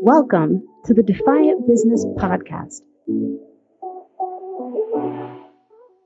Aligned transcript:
Welcome 0.00 0.66
to 0.86 0.94
the 0.94 1.02
Defiant 1.02 1.66
Business 1.66 2.04
Podcast, 2.04 2.80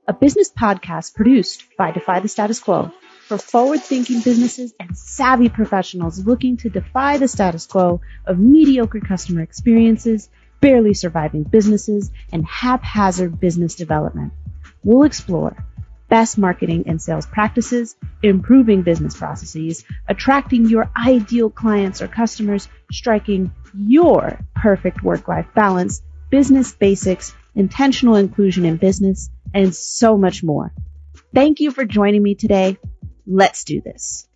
a 0.07 0.13
business 0.13 0.51
podcast 0.51 1.15
produced 1.15 1.63
by 1.77 1.91
Defy 1.91 2.19
the 2.19 2.27
Status 2.27 2.59
Quo 2.59 2.91
for 3.27 3.37
forward 3.37 3.81
thinking 3.81 4.21
businesses 4.21 4.73
and 4.79 4.97
savvy 4.97 5.49
professionals 5.49 6.25
looking 6.25 6.57
to 6.57 6.69
defy 6.69 7.17
the 7.17 7.27
status 7.27 7.65
quo 7.65 8.01
of 8.25 8.37
mediocre 8.37 8.99
customer 8.99 9.41
experiences, 9.41 10.29
barely 10.59 10.93
surviving 10.93 11.43
businesses, 11.43 12.11
and 12.31 12.45
haphazard 12.45 13.39
business 13.39 13.75
development. 13.75 14.33
We'll 14.83 15.03
explore 15.03 15.55
best 16.13 16.37
marketing 16.37 16.83
and 16.85 17.01
sales 17.01 17.25
practices, 17.25 17.95
improving 18.21 18.83
business 18.83 19.17
processes, 19.17 19.83
attracting 20.07 20.69
your 20.69 20.87
ideal 20.95 21.49
clients 21.49 22.03
or 22.03 22.07
customers, 22.07 22.69
striking 22.91 23.51
your 23.75 24.37
perfect 24.55 25.01
work 25.01 25.27
life 25.27 25.47
balance, 25.55 26.03
business 26.29 26.71
basics, 26.71 27.33
intentional 27.55 28.15
inclusion 28.15 28.63
in 28.63 28.77
business, 28.77 29.31
and 29.55 29.75
so 29.75 30.15
much 30.15 30.43
more. 30.43 30.71
Thank 31.33 31.61
you 31.61 31.71
for 31.71 31.83
joining 31.83 32.21
me 32.21 32.35
today. 32.35 32.77
Let's 33.25 33.63
do 33.63 33.81
this. 33.81 34.27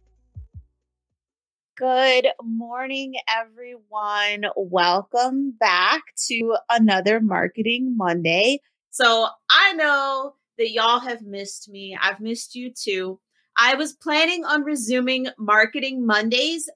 Good 1.77 2.25
morning, 2.41 3.13
everyone. 3.29 4.45
Welcome 4.55 5.53
back 5.59 6.01
to 6.27 6.55
another 6.71 7.21
Marketing 7.21 7.95
Monday. 7.95 8.61
So 8.89 9.27
I 9.47 9.73
know 9.73 10.33
that 10.57 10.71
y'all 10.71 10.99
have 10.99 11.21
missed 11.21 11.69
me. 11.69 11.97
I've 12.01 12.19
missed 12.19 12.55
you 12.55 12.71
too. 12.71 13.19
I 13.57 13.75
was 13.75 13.93
planning 13.93 14.45
on 14.45 14.63
resuming 14.63 15.27
Marketing 15.37 16.05
Mondays 16.05 16.69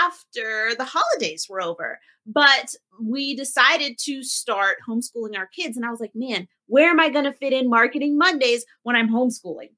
after 0.00 0.74
the 0.76 0.84
holidays 0.84 1.46
were 1.48 1.62
over, 1.62 1.98
but 2.26 2.74
we 3.00 3.34
decided 3.34 3.98
to 3.98 4.22
start 4.22 4.76
homeschooling 4.88 5.36
our 5.36 5.46
kids. 5.46 5.76
And 5.76 5.84
I 5.84 5.90
was 5.90 6.00
like, 6.00 6.12
man, 6.14 6.46
where 6.66 6.90
am 6.90 7.00
I 7.00 7.08
going 7.08 7.24
to 7.24 7.32
fit 7.32 7.52
in 7.52 7.70
Marketing 7.70 8.18
Mondays 8.18 8.64
when 8.82 8.96
I'm 8.96 9.10
homeschooling? 9.10 9.70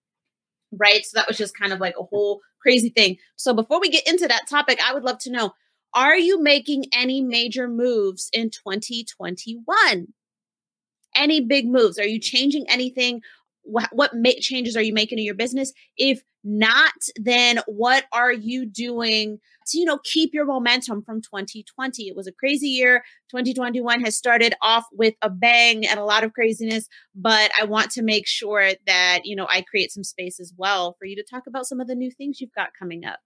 Right. 0.72 1.04
So 1.04 1.18
that 1.18 1.28
was 1.28 1.36
just 1.36 1.56
kind 1.56 1.72
of 1.72 1.80
like 1.80 1.94
a 1.98 2.04
whole 2.04 2.40
crazy 2.60 2.90
thing. 2.90 3.16
So 3.36 3.54
before 3.54 3.80
we 3.80 3.88
get 3.88 4.06
into 4.06 4.28
that 4.28 4.48
topic, 4.48 4.78
I 4.84 4.94
would 4.94 5.04
love 5.04 5.18
to 5.20 5.30
know 5.30 5.52
are 5.94 6.16
you 6.16 6.40
making 6.40 6.84
any 6.92 7.20
major 7.20 7.66
moves 7.66 8.28
in 8.32 8.50
2021? 8.50 10.08
Any 11.16 11.40
big 11.40 11.66
moves? 11.66 11.98
Are 11.98 12.06
you 12.06 12.20
changing 12.20 12.66
anything 12.68 13.22
what, 13.62 13.88
what 13.92 14.12
ma- 14.14 14.30
changes 14.40 14.76
are 14.76 14.82
you 14.82 14.92
making 14.92 15.18
in 15.18 15.24
your 15.24 15.34
business? 15.34 15.72
If 15.96 16.22
not, 16.42 16.92
then 17.16 17.60
what 17.66 18.04
are 18.12 18.32
you 18.32 18.66
doing 18.66 19.38
to, 19.66 19.78
you 19.78 19.84
know, 19.84 19.98
keep 20.04 20.32
your 20.32 20.46
momentum 20.46 21.02
from 21.02 21.20
2020? 21.20 22.04
It 22.04 22.16
was 22.16 22.26
a 22.26 22.32
crazy 22.32 22.68
year. 22.68 23.04
2021 23.30 24.00
has 24.02 24.16
started 24.16 24.54
off 24.62 24.84
with 24.92 25.14
a 25.22 25.30
bang 25.30 25.86
and 25.86 26.00
a 26.00 26.04
lot 26.04 26.24
of 26.24 26.32
craziness, 26.32 26.88
but 27.14 27.50
I 27.60 27.64
want 27.64 27.90
to 27.92 28.02
make 28.02 28.26
sure 28.26 28.72
that, 28.86 29.20
you 29.24 29.36
know, 29.36 29.46
I 29.48 29.62
create 29.62 29.92
some 29.92 30.04
space 30.04 30.40
as 30.40 30.52
well 30.56 30.96
for 30.98 31.04
you 31.04 31.16
to 31.16 31.24
talk 31.24 31.46
about 31.46 31.66
some 31.66 31.80
of 31.80 31.86
the 31.86 31.94
new 31.94 32.10
things 32.10 32.40
you've 32.40 32.54
got 32.54 32.70
coming 32.78 33.04
up 33.04 33.20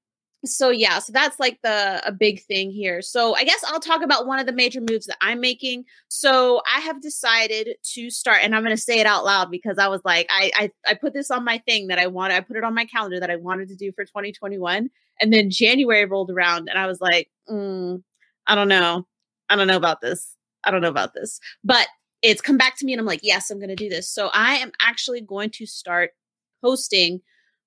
so 0.47 0.71
yeah 0.71 0.99
so 0.99 1.13
that's 1.13 1.39
like 1.41 1.59
the 1.63 2.01
a 2.07 2.13
big 2.13 2.43
thing 2.43 2.71
here. 2.71 3.03
So 3.03 3.35
i 3.37 3.45
guess 3.45 3.63
i'll 3.67 3.81
talk 3.81 4.03
about 4.03 4.27
one 4.27 4.39
of 4.39 4.47
the 4.47 4.53
major 4.53 4.81
moves 4.81 5.07
that 5.07 5.17
i'm 5.21 5.41
making. 5.41 5.85
So 6.09 6.63
i 6.75 6.81
have 6.81 7.01
decided 7.01 7.77
to 7.95 8.11
start 8.11 8.39
and 8.43 8.55
i'm 8.55 8.63
going 8.63 8.77
to 8.77 8.81
say 8.81 9.01
it 9.01 9.07
out 9.07 9.25
loud 9.25 9.51
because 9.51 9.79
i 9.79 9.89
was 9.89 10.01
like 10.05 10.27
I, 10.31 10.51
I 10.55 10.71
i 10.87 10.95
put 10.95 11.15
this 11.15 11.31
on 11.31 11.45
my 11.45 11.59
thing 11.59 11.89
that 11.89 11.99
i 11.99 12.07
wanted 12.07 12.35
i 12.35 12.41
put 12.41 12.57
it 12.57 12.65
on 12.65 12.75
my 12.75 12.85
calendar 12.85 13.21
that 13.21 13.31
i 13.31 13.37
wanted 13.37 13.69
to 13.69 13.77
do 13.77 13.93
for 13.93 14.05
2021 14.05 14.91
and 15.21 15.33
then 15.33 15.51
january 15.51 16.05
rolled 16.05 16.31
around 16.31 16.69
and 16.69 16.79
i 16.79 16.87
was 16.87 17.01
like 17.01 17.31
mm, 17.51 18.03
i 18.47 18.55
don't 18.55 18.69
know. 18.69 19.07
I 19.51 19.57
don't 19.57 19.67
know 19.67 19.77
about 19.77 20.01
this. 20.01 20.37
I 20.65 20.71
don't 20.71 20.81
know 20.81 20.89
about 20.89 21.13
this. 21.15 21.39
But 21.63 21.87
it's 22.23 22.41
come 22.41 22.57
back 22.57 22.77
to 22.79 22.87
me 22.87 22.93
and 22.93 23.01
i'm 23.01 23.07
like 23.07 23.21
yes 23.23 23.51
i'm 23.51 23.59
going 23.59 23.69
to 23.69 23.77
do 23.77 23.89
this. 23.89 24.09
So 24.09 24.31
i 24.33 24.55
am 24.57 24.73
actually 24.81 25.21
going 25.21 25.51
to 25.51 25.67
start 25.67 26.11
hosting 26.63 27.21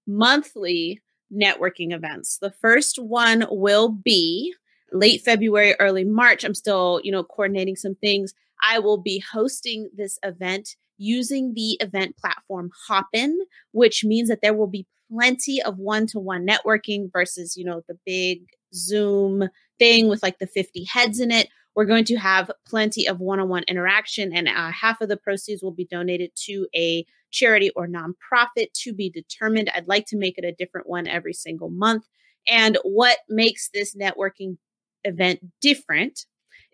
monthly 0.07 1.01
networking 1.33 1.93
events. 1.93 2.38
The 2.38 2.51
first 2.51 2.97
one 2.99 3.45
will 3.49 3.89
be 3.89 4.53
late 4.91 5.21
February, 5.21 5.75
early 5.79 6.03
March. 6.03 6.43
I'm 6.43 6.55
still, 6.55 7.01
you 7.03 7.11
know, 7.11 7.23
coordinating 7.23 7.75
some 7.75 7.95
things. 7.95 8.33
I 8.63 8.79
will 8.79 8.97
be 8.97 9.23
hosting 9.31 9.89
this 9.95 10.17
event 10.23 10.75
using 10.97 11.53
the 11.53 11.77
event 11.79 12.17
platform 12.17 12.71
Hopin, 12.88 13.39
which 13.71 14.03
means 14.03 14.29
that 14.29 14.41
there 14.41 14.53
will 14.53 14.67
be 14.67 14.88
plenty 15.11 15.61
of 15.61 15.77
one-to-one 15.77 16.45
networking 16.45 17.11
versus, 17.11 17.55
you 17.55 17.63
know, 17.63 17.81
the 17.88 17.97
big 18.05 18.41
Zoom 18.73 19.47
thing 19.79 20.07
with 20.07 20.23
like 20.23 20.39
the 20.39 20.47
50 20.47 20.85
heads 20.85 21.19
in 21.19 21.31
it. 21.31 21.49
We're 21.77 21.85
going 21.85 22.05
to 22.05 22.15
have 22.15 22.49
plenty 22.65 23.07
of 23.07 23.19
one 23.19 23.39
on 23.39 23.49
one 23.49 23.63
interaction, 23.67 24.35
and 24.35 24.47
uh, 24.47 24.71
half 24.71 24.99
of 24.99 25.09
the 25.09 25.15
proceeds 25.15 25.61
will 25.61 25.75
be 25.75 25.85
donated 25.85 26.31
to 26.45 26.65
a 26.75 27.05
charity 27.29 27.69
or 27.75 27.88
nonprofit 27.88 28.73
to 28.81 28.95
be 28.95 29.11
determined. 29.11 29.69
I'd 29.69 29.88
like 29.88 30.07
to 30.07 30.17
make 30.17 30.39
it 30.39 30.43
a 30.43 30.51
different 30.51 30.89
one 30.89 31.07
every 31.07 31.33
single 31.33 31.69
month. 31.69 32.05
And 32.47 32.79
what 32.81 33.19
makes 33.29 33.69
this 33.71 33.95
networking 33.95 34.57
event 35.03 35.39
different 35.61 36.25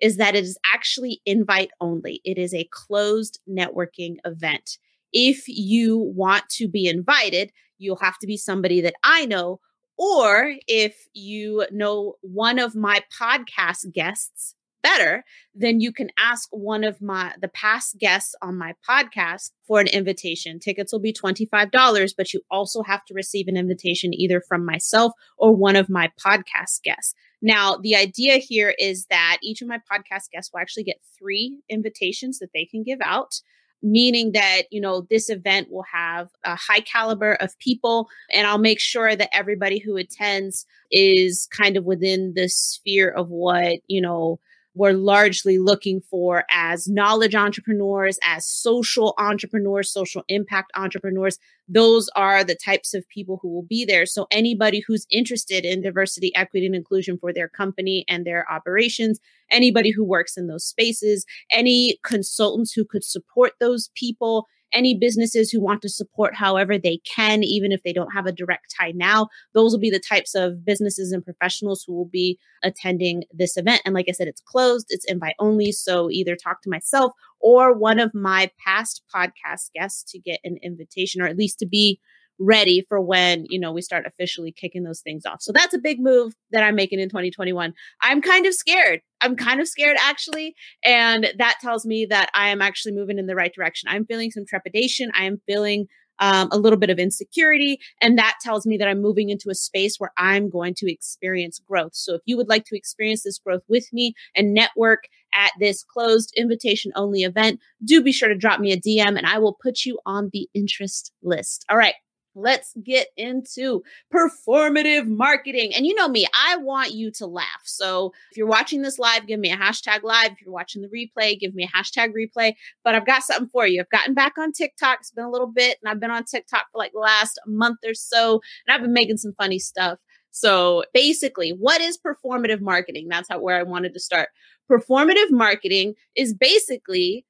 is 0.01 0.15
that 0.17 0.35
it 0.35 0.45
is 0.45 0.57
actually 0.73 1.19
invite 1.25 1.71
only, 1.81 2.21
it 2.23 2.37
is 2.37 2.53
a 2.53 2.69
closed 2.71 3.41
networking 3.45 4.15
event. 4.23 4.77
If 5.11 5.49
you 5.49 5.97
want 5.97 6.47
to 6.51 6.69
be 6.69 6.87
invited, 6.87 7.51
you'll 7.77 7.97
have 7.97 8.19
to 8.19 8.27
be 8.27 8.37
somebody 8.37 8.79
that 8.79 8.95
I 9.03 9.25
know 9.25 9.59
or 9.97 10.53
if 10.65 10.95
you 11.13 11.67
know 11.71 12.15
one 12.21 12.57
of 12.57 12.73
my 12.73 13.03
podcast 13.19 13.91
guests 13.91 14.55
better, 14.83 15.23
then 15.55 15.79
you 15.79 15.91
can 15.91 16.09
ask 16.19 16.49
one 16.51 16.83
of 16.83 17.01
my 17.01 17.33
the 17.41 17.47
past 17.47 17.97
guests 17.97 18.35
on 18.41 18.57
my 18.57 18.75
podcast 18.87 19.51
for 19.65 19.79
an 19.79 19.87
invitation. 19.87 20.59
Tickets 20.59 20.93
will 20.93 20.99
be 20.99 21.13
$25, 21.13 22.13
but 22.15 22.33
you 22.33 22.41
also 22.51 22.83
have 22.83 23.03
to 23.05 23.13
receive 23.13 23.47
an 23.47 23.57
invitation 23.57 24.13
either 24.13 24.41
from 24.47 24.65
myself 24.65 25.13
or 25.37 25.55
one 25.55 25.75
of 25.75 25.89
my 25.89 26.11
podcast 26.23 26.83
guests. 26.83 27.15
Now, 27.41 27.77
the 27.77 27.95
idea 27.95 28.37
here 28.37 28.75
is 28.77 29.05
that 29.07 29.37
each 29.41 29.61
of 29.61 29.67
my 29.67 29.77
podcast 29.79 30.29
guests 30.31 30.51
will 30.53 30.59
actually 30.59 30.83
get 30.83 31.01
three 31.17 31.57
invitations 31.69 32.39
that 32.39 32.51
they 32.53 32.65
can 32.65 32.83
give 32.83 32.99
out 33.03 33.41
meaning 33.83 34.31
that 34.31 34.61
you 34.71 34.79
know 34.79 35.05
this 35.09 35.29
event 35.29 35.69
will 35.69 35.83
have 35.83 36.29
a 36.45 36.55
high 36.55 36.79
caliber 36.79 37.33
of 37.33 37.59
people 37.59 38.07
and 38.31 38.47
i'll 38.47 38.57
make 38.57 38.79
sure 38.79 39.13
that 39.15 39.29
everybody 39.35 39.77
who 39.77 39.97
attends 39.97 40.65
is 40.89 41.47
kind 41.51 41.75
of 41.75 41.83
within 41.83 42.33
the 42.33 42.47
sphere 42.47 43.09
of 43.09 43.27
what 43.29 43.79
you 43.87 44.01
know 44.01 44.39
we're 44.75 44.93
largely 44.93 45.59
looking 45.59 46.01
for 46.01 46.45
as 46.49 46.87
knowledge 46.87 47.35
entrepreneurs, 47.35 48.17
as 48.23 48.47
social 48.47 49.13
entrepreneurs, 49.17 49.91
social 49.91 50.23
impact 50.27 50.71
entrepreneurs. 50.75 51.37
Those 51.67 52.09
are 52.15 52.43
the 52.43 52.55
types 52.55 52.93
of 52.93 53.07
people 53.07 53.39
who 53.41 53.49
will 53.49 53.63
be 53.63 53.85
there. 53.85 54.05
So, 54.05 54.27
anybody 54.31 54.83
who's 54.85 55.05
interested 55.09 55.63
in 55.63 55.81
diversity, 55.81 56.35
equity, 56.35 56.65
and 56.65 56.75
inclusion 56.75 57.17
for 57.17 57.31
their 57.31 57.47
company 57.47 58.03
and 58.07 58.25
their 58.25 58.49
operations, 58.51 59.19
anybody 59.51 59.91
who 59.91 60.03
works 60.03 60.37
in 60.37 60.47
those 60.47 60.65
spaces, 60.65 61.25
any 61.51 61.99
consultants 62.03 62.73
who 62.73 62.83
could 62.83 63.03
support 63.03 63.53
those 63.59 63.89
people, 63.95 64.47
any 64.73 64.97
businesses 64.97 65.51
who 65.51 65.61
want 65.61 65.81
to 65.81 65.89
support 65.89 66.35
however 66.35 66.77
they 66.77 66.99
can, 67.15 67.43
even 67.43 67.71
if 67.71 67.81
they 67.83 67.93
don't 67.93 68.13
have 68.13 68.25
a 68.25 68.31
direct 68.31 68.73
tie 68.79 68.91
now, 68.95 69.27
those 69.53 69.71
will 69.71 69.79
be 69.79 69.89
the 69.89 69.99
types 69.99 70.35
of 70.35 70.65
businesses 70.65 71.11
and 71.11 71.23
professionals 71.23 71.83
who 71.85 71.93
will 71.93 72.09
be 72.11 72.39
attending 72.63 73.23
this 73.31 73.57
event. 73.57 73.81
And 73.85 73.93
like 73.93 74.05
I 74.09 74.13
said, 74.13 74.27
it's 74.27 74.41
closed, 74.41 74.87
it's 74.89 75.05
invite 75.05 75.35
only. 75.39 75.71
So 75.71 76.09
either 76.09 76.35
talk 76.35 76.61
to 76.63 76.69
myself 76.69 77.13
or 77.39 77.77
one 77.77 77.99
of 77.99 78.13
my 78.13 78.49
past 78.65 79.03
podcast 79.13 79.71
guests 79.75 80.11
to 80.11 80.19
get 80.19 80.39
an 80.43 80.57
invitation 80.63 81.21
or 81.21 81.27
at 81.27 81.37
least 81.37 81.59
to 81.59 81.65
be 81.65 81.99
ready 82.39 82.85
for 82.87 82.99
when, 82.99 83.45
you 83.49 83.59
know, 83.59 83.71
we 83.71 83.81
start 83.81 84.05
officially 84.05 84.51
kicking 84.51 84.83
those 84.83 85.01
things 85.01 85.25
off. 85.25 85.41
So 85.41 85.51
that's 85.51 85.73
a 85.73 85.79
big 85.79 85.99
move 85.99 86.33
that 86.51 86.63
I'm 86.63 86.75
making 86.75 86.99
in 86.99 87.09
2021. 87.09 87.73
I'm 88.01 88.21
kind 88.21 88.45
of 88.45 88.53
scared. 88.53 89.01
I'm 89.21 89.35
kind 89.35 89.59
of 89.61 89.67
scared 89.67 89.97
actually. 89.99 90.55
And 90.83 91.31
that 91.37 91.57
tells 91.61 91.85
me 91.85 92.05
that 92.09 92.29
I 92.33 92.49
am 92.49 92.61
actually 92.61 92.93
moving 92.93 93.19
in 93.19 93.27
the 93.27 93.35
right 93.35 93.53
direction. 93.53 93.89
I'm 93.89 94.05
feeling 94.05 94.31
some 94.31 94.45
trepidation. 94.45 95.11
I 95.17 95.25
am 95.25 95.41
feeling 95.45 95.87
um, 96.19 96.49
a 96.51 96.57
little 96.57 96.77
bit 96.77 96.89
of 96.89 96.99
insecurity. 96.99 97.79
And 98.01 98.17
that 98.17 98.37
tells 98.41 98.65
me 98.65 98.77
that 98.77 98.87
I'm 98.87 99.01
moving 99.01 99.29
into 99.29 99.49
a 99.49 99.55
space 99.55 99.97
where 99.97 100.11
I'm 100.17 100.49
going 100.49 100.73
to 100.75 100.91
experience 100.91 101.59
growth. 101.67 101.95
So 101.95 102.15
if 102.15 102.21
you 102.25 102.37
would 102.37 102.49
like 102.49 102.65
to 102.65 102.77
experience 102.77 103.23
this 103.23 103.39
growth 103.39 103.63
with 103.67 103.91
me 103.91 104.13
and 104.35 104.53
network 104.53 105.05
at 105.33 105.51
this 105.59 105.83
closed 105.83 106.33
invitation 106.37 106.91
only 106.95 107.23
event, 107.23 107.59
do 107.83 108.01
be 108.03 108.11
sure 108.11 108.29
to 108.29 108.35
drop 108.35 108.59
me 108.59 108.71
a 108.71 108.79
DM 108.79 109.17
and 109.17 109.25
I 109.25 109.39
will 109.39 109.57
put 109.61 109.85
you 109.85 109.99
on 110.05 110.29
the 110.31 110.47
interest 110.53 111.11
list. 111.23 111.65
All 111.69 111.77
right. 111.77 111.95
Let's 112.35 112.73
get 112.83 113.07
into 113.15 113.83
performative 114.13 115.07
marketing. 115.07 115.73
And 115.75 115.85
you 115.85 115.93
know 115.95 116.07
me, 116.07 116.25
I 116.33 116.57
want 116.57 116.93
you 116.93 117.11
to 117.11 117.25
laugh. 117.25 117.61
So 117.63 118.13
if 118.31 118.37
you're 118.37 118.47
watching 118.47 118.81
this 118.81 118.97
live, 118.97 119.27
give 119.27 119.39
me 119.39 119.51
a 119.51 119.57
hashtag 119.57 120.03
live. 120.03 120.31
If 120.31 120.41
you're 120.41 120.53
watching 120.53 120.81
the 120.81 120.87
replay, 120.87 121.39
give 121.39 121.53
me 121.53 121.63
a 121.63 121.77
hashtag 121.77 122.11
replay. 122.13 122.53
But 122.83 122.95
I've 122.95 123.05
got 123.05 123.23
something 123.23 123.49
for 123.49 123.67
you. 123.67 123.81
I've 123.81 123.89
gotten 123.89 124.13
back 124.13 124.37
on 124.37 124.51
TikTok. 124.51 124.99
It's 124.99 125.11
been 125.11 125.25
a 125.25 125.31
little 125.31 125.51
bit, 125.51 125.77
and 125.81 125.91
I've 125.91 125.99
been 125.99 126.11
on 126.11 126.23
TikTok 126.23 126.65
for 126.71 126.77
like 126.77 126.93
the 126.93 126.99
last 126.99 127.39
month 127.45 127.79
or 127.85 127.93
so, 127.93 128.41
and 128.67 128.75
I've 128.75 128.81
been 128.81 128.93
making 128.93 129.17
some 129.17 129.33
funny 129.37 129.59
stuff. 129.59 129.99
So 130.31 130.83
basically, 130.93 131.51
what 131.51 131.81
is 131.81 131.99
performative 131.99 132.59
marketing? 132.59 133.07
That's 133.09 133.29
how 133.29 133.39
where 133.39 133.57
I 133.57 133.63
wanted 133.63 133.93
to 133.93 133.99
start. 133.99 134.29
Performative 134.69 135.29
marketing 135.29 135.93
is 136.15 136.33
basically 136.33 137.25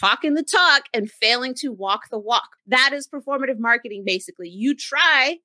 talking 0.00 0.34
the 0.34 0.42
talk 0.42 0.84
and 0.94 1.10
failing 1.10 1.54
to 1.54 1.68
walk 1.68 2.08
the 2.10 2.18
walk. 2.18 2.48
That 2.66 2.92
is 2.92 3.08
performative 3.08 3.58
marketing 3.58 4.04
basically. 4.06 4.48
You 4.48 4.74
try 4.74 5.38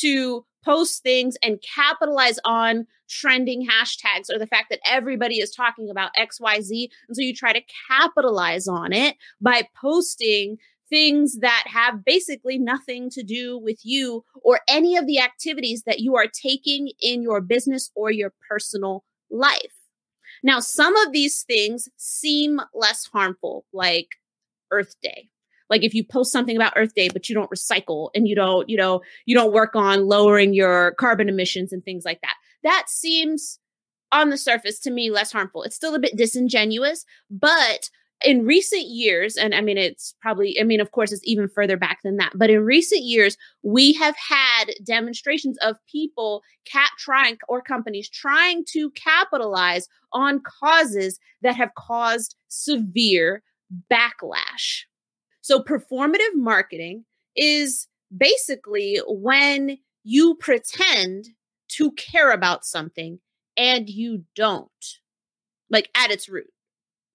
to 0.00 0.44
post 0.64 1.02
things 1.02 1.36
and 1.42 1.62
capitalize 1.62 2.38
on 2.44 2.86
trending 3.08 3.66
hashtags 3.66 4.28
or 4.32 4.38
the 4.38 4.46
fact 4.46 4.66
that 4.68 4.80
everybody 4.84 5.36
is 5.36 5.50
talking 5.50 5.88
about 5.88 6.10
XYZ. 6.18 6.88
And 7.08 7.16
so 7.16 7.22
you 7.22 7.34
try 7.34 7.52
to 7.52 7.62
capitalize 7.88 8.66
on 8.66 8.92
it 8.92 9.16
by 9.40 9.68
posting 9.80 10.58
things 10.88 11.38
that 11.40 11.64
have 11.66 12.04
basically 12.04 12.58
nothing 12.58 13.10
to 13.10 13.22
do 13.22 13.58
with 13.58 13.78
you 13.82 14.24
or 14.42 14.60
any 14.68 14.96
of 14.96 15.06
the 15.06 15.20
activities 15.20 15.82
that 15.84 16.00
you 16.00 16.16
are 16.16 16.26
taking 16.26 16.90
in 17.00 17.22
your 17.22 17.40
business 17.40 17.90
or 17.94 18.10
your 18.10 18.32
personal 18.48 19.04
life. 19.30 19.75
Now, 20.46 20.60
some 20.60 20.94
of 20.98 21.12
these 21.12 21.42
things 21.42 21.88
seem 21.96 22.60
less 22.72 23.04
harmful, 23.12 23.66
like 23.72 24.10
Earth 24.70 24.94
Day. 25.02 25.28
Like 25.68 25.82
if 25.82 25.92
you 25.92 26.04
post 26.04 26.30
something 26.30 26.54
about 26.54 26.74
Earth 26.76 26.94
Day, 26.94 27.08
but 27.08 27.28
you 27.28 27.34
don't 27.34 27.50
recycle 27.50 28.10
and 28.14 28.28
you 28.28 28.36
don't, 28.36 28.70
you 28.70 28.76
know, 28.76 29.00
you 29.24 29.34
don't 29.34 29.52
work 29.52 29.74
on 29.74 30.06
lowering 30.06 30.54
your 30.54 30.92
carbon 30.92 31.28
emissions 31.28 31.72
and 31.72 31.84
things 31.84 32.04
like 32.04 32.20
that. 32.22 32.36
That 32.62 32.84
seems 32.86 33.58
on 34.12 34.30
the 34.30 34.38
surface 34.38 34.78
to 34.80 34.92
me 34.92 35.10
less 35.10 35.32
harmful. 35.32 35.64
It's 35.64 35.74
still 35.74 35.96
a 35.96 35.98
bit 35.98 36.16
disingenuous, 36.16 37.04
but 37.28 37.90
in 38.24 38.46
recent 38.46 38.86
years, 38.86 39.36
and 39.36 39.54
I 39.54 39.60
mean, 39.60 39.76
it's 39.76 40.14
probably, 40.20 40.58
I 40.58 40.64
mean, 40.64 40.80
of 40.80 40.92
course, 40.92 41.12
it's 41.12 41.22
even 41.24 41.48
further 41.48 41.76
back 41.76 41.98
than 42.02 42.16
that, 42.16 42.32
but 42.34 42.50
in 42.50 42.64
recent 42.64 43.02
years, 43.02 43.36
we 43.62 43.92
have 43.94 44.16
had 44.16 44.70
demonstrations 44.84 45.58
of 45.58 45.76
people 45.90 46.42
cat 46.64 46.90
trying 46.98 47.36
or 47.48 47.60
companies 47.60 48.08
trying 48.08 48.64
to 48.72 48.90
capitalize 48.92 49.86
on 50.12 50.40
causes 50.60 51.18
that 51.42 51.56
have 51.56 51.74
caused 51.76 52.36
severe 52.48 53.42
backlash. 53.92 54.84
So, 55.42 55.60
performative 55.60 56.34
marketing 56.34 57.04
is 57.36 57.86
basically 58.16 59.00
when 59.06 59.78
you 60.04 60.36
pretend 60.36 61.26
to 61.68 61.92
care 61.92 62.30
about 62.32 62.64
something 62.64 63.18
and 63.56 63.88
you 63.88 64.24
don't, 64.34 64.70
like 65.70 65.90
at 65.94 66.10
its 66.10 66.28
root 66.28 66.46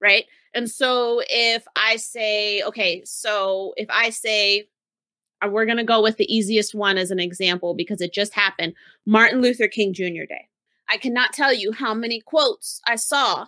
right? 0.01 0.25
And 0.53 0.69
so 0.69 1.21
if 1.29 1.63
I 1.75 1.95
say, 1.95 2.61
okay, 2.63 3.03
so 3.05 3.73
if 3.77 3.87
I 3.89 4.09
say, 4.09 4.67
uh, 5.43 5.49
we're 5.49 5.65
going 5.65 5.77
to 5.77 5.83
go 5.83 6.01
with 6.01 6.17
the 6.17 6.33
easiest 6.33 6.75
one 6.75 6.97
as 6.97 7.11
an 7.11 7.19
example 7.19 7.73
because 7.73 8.01
it 8.01 8.13
just 8.13 8.33
happened 8.33 8.73
Martin 9.05 9.41
Luther 9.41 9.67
King 9.67 9.93
Jr. 9.93 10.25
Day. 10.27 10.49
I 10.89 10.97
cannot 10.97 11.33
tell 11.33 11.53
you 11.53 11.71
how 11.71 11.93
many 11.93 12.19
quotes 12.19 12.81
I 12.85 12.95
saw 12.95 13.47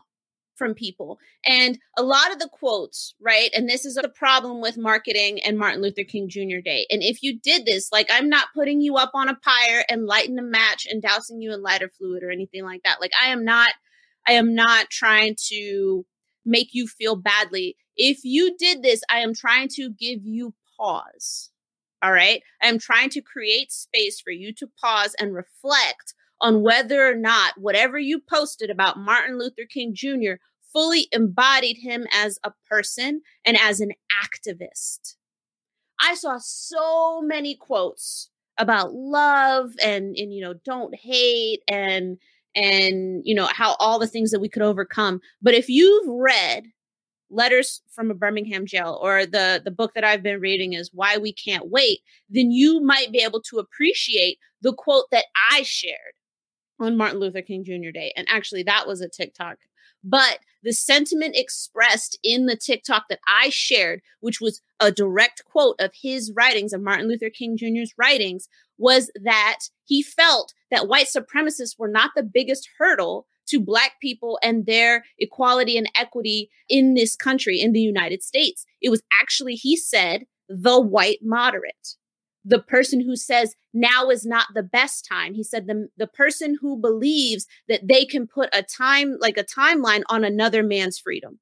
from 0.56 0.74
people. 0.74 1.20
And 1.46 1.80
a 1.98 2.04
lot 2.04 2.32
of 2.32 2.40
the 2.40 2.50
quotes, 2.52 3.16
right? 3.20 3.50
And 3.54 3.68
this 3.68 3.86
is 3.86 3.98
a 3.98 4.08
problem 4.08 4.62
with 4.62 4.78
marketing 4.78 5.42
and 5.42 5.58
Martin 5.58 5.82
Luther 5.82 6.04
King 6.04 6.30
Jr. 6.30 6.62
Day. 6.64 6.86
And 6.90 7.04
if 7.04 7.22
you 7.22 7.40
did 7.40 7.66
this, 7.66 7.92
like 7.92 8.08
I'm 8.12 8.30
not 8.30 8.48
putting 8.56 8.80
you 8.80 8.96
up 8.96 9.12
on 9.14 9.30
a 9.30 9.36
pyre 9.36 9.84
and 9.90 10.06
lighting 10.06 10.40
a 10.40 10.44
match 10.44 10.88
and 10.90 11.02
dousing 11.02 11.42
you 11.42 11.54
in 11.54 11.62
lighter 11.62 11.90
fluid 11.90 12.24
or 12.24 12.32
anything 12.32 12.64
like 12.64 12.84
that. 12.84 13.02
Like 13.02 13.12
I 13.22 13.30
am 13.30 13.44
not, 13.44 13.74
I 14.28 14.34
am 14.34 14.56
not 14.56 14.90
trying 14.90 15.36
to 15.50 16.06
make 16.46 16.70
you 16.74 16.88
feel 16.88 17.16
badly. 17.16 17.76
If 17.96 18.20
you 18.24 18.56
did 18.58 18.84
this, 18.84 19.02
I 19.10 19.20
am 19.20 19.34
trying 19.34 19.70
to 19.76 19.90
give 19.90 20.26
you 20.26 20.54
pause. 20.78 21.50
All 22.02 22.12
right. 22.12 22.42
I 22.62 22.68
am 22.68 22.80
trying 22.80 23.10
to 23.12 23.22
create 23.22 23.72
space 23.72 24.20
for 24.20 24.32
you 24.32 24.54
to 24.56 24.68
pause 24.82 25.16
and 25.20 25.34
reflect 25.34 26.14
on 26.42 26.62
whether 26.62 27.10
or 27.10 27.16
not 27.16 27.54
whatever 27.58 27.98
you 27.98 28.20
posted 28.20 28.70
about 28.70 29.00
Martin 29.00 29.40
Luther 29.40 29.66
King 29.68 29.94
Jr. 29.96 30.34
fully 30.74 31.08
embodied 31.14 31.78
him 31.78 32.06
as 32.14 32.40
a 32.44 32.52
person 32.70 33.22
and 33.46 33.58
as 33.58 33.80
an 33.80 33.92
activist. 34.12 35.16
I 36.02 36.16
saw 36.16 36.38
so 36.40 37.22
many 37.22 37.56
quotes 37.56 38.30
about 38.58 38.94
love 38.94 39.72
and 39.82 40.16
and 40.18 40.34
you 40.34 40.42
know 40.42 40.54
don't 40.66 40.94
hate 40.96 41.62
and 41.68 42.18
and 42.56 43.22
you 43.26 43.34
know 43.34 43.48
how 43.48 43.76
all 43.80 44.00
the 44.00 44.08
things 44.08 44.32
that 44.32 44.40
we 44.40 44.50
could 44.50 44.62
overcome 44.62 45.20
but 45.42 45.54
if 45.54 45.70
you've 45.70 46.08
read 46.08 46.66
letters 47.30 47.82
from 47.90 48.12
a 48.12 48.16
birmingham 48.16 48.66
jail 48.66 49.00
or 49.02 49.26
the 49.26 49.62
the 49.64 49.72
book 49.72 49.94
that 49.96 50.04
i've 50.04 50.24
been 50.24 50.40
reading 50.40 50.74
is 50.74 50.92
why 50.94 51.18
we 51.18 51.34
can't 51.34 51.70
wait 51.70 52.00
then 52.30 52.52
you 52.52 52.82
might 52.82 53.12
be 53.12 53.20
able 53.20 53.42
to 53.42 53.58
appreciate 53.58 54.38
the 54.62 54.74
quote 54.74 55.06
that 55.12 55.26
i 55.52 55.64
shared 55.64 56.14
on 56.80 56.98
martin 56.98 57.20
luther 57.20 57.42
king 57.42 57.64
jr 57.64 57.92
day 57.92 58.14
and 58.16 58.28
actually 58.30 58.64
that 58.64 58.88
was 58.88 59.02
a 59.02 59.10
tiktok 59.10 59.58
but 60.04 60.40
the 60.64 60.74
sentiment 60.74 61.36
expressed 61.36 62.18
in 62.24 62.46
the 62.46 62.58
TikTok 62.58 63.06
that 63.10 63.20
I 63.28 63.50
shared, 63.50 64.02
which 64.20 64.42
was 64.42 64.62
a 64.80 64.92
direct 64.92 65.44
quote 65.46 65.76
of 65.80 65.92
his 66.02 66.32
writings, 66.36 66.74
of 66.74 66.82
Martin 66.82 67.08
Luther 67.08 67.30
King 67.30 67.58
Jr.'s 67.58 67.94
writings, 67.98 68.48
was 68.78 69.12
that 69.24 69.60
he 69.86 70.02
felt 70.02 70.54
that 70.74 70.88
white 70.88 71.08
supremacists 71.08 71.78
were 71.78 71.88
not 71.88 72.12
the 72.16 72.24
biggest 72.24 72.68
hurdle 72.78 73.28
to 73.48 73.60
Black 73.60 73.94
people 74.02 74.40
and 74.42 74.66
their 74.66 75.04
equality 75.20 75.78
and 75.78 75.90
equity 75.96 76.50
in 76.70 76.94
this 76.94 77.16
country, 77.16 77.60
in 77.60 77.74
the 77.74 77.82
United 77.82 78.24
States. 78.24 78.66
It 78.82 78.90
was 78.90 79.02
actually, 79.22 79.56
he 79.56 79.76
said, 79.76 80.24
the 80.48 80.80
white 80.80 81.20
moderate 81.22 81.96
the 82.46 82.60
person 82.60 83.00
who 83.00 83.16
says 83.16 83.56
now 83.74 84.10
is 84.10 84.26
not 84.26 84.48
the 84.54 84.64
best 84.64 85.08
time. 85.10 85.34
He 85.34 85.44
said 85.44 85.68
the, 85.68 85.88
the 85.98 86.08
person 86.08 86.58
who 86.60 86.78
believes 86.78 87.48
that 87.68 87.88
they 87.88 88.06
can 88.06 88.28
put 88.28 88.50
a 88.54 88.64
time, 88.64 89.18
like 89.20 89.38
a 89.38 89.44
timeline 89.44 90.04
on 90.10 90.24
another 90.24 90.64
man's 90.64 91.00
freedom. 91.00 91.40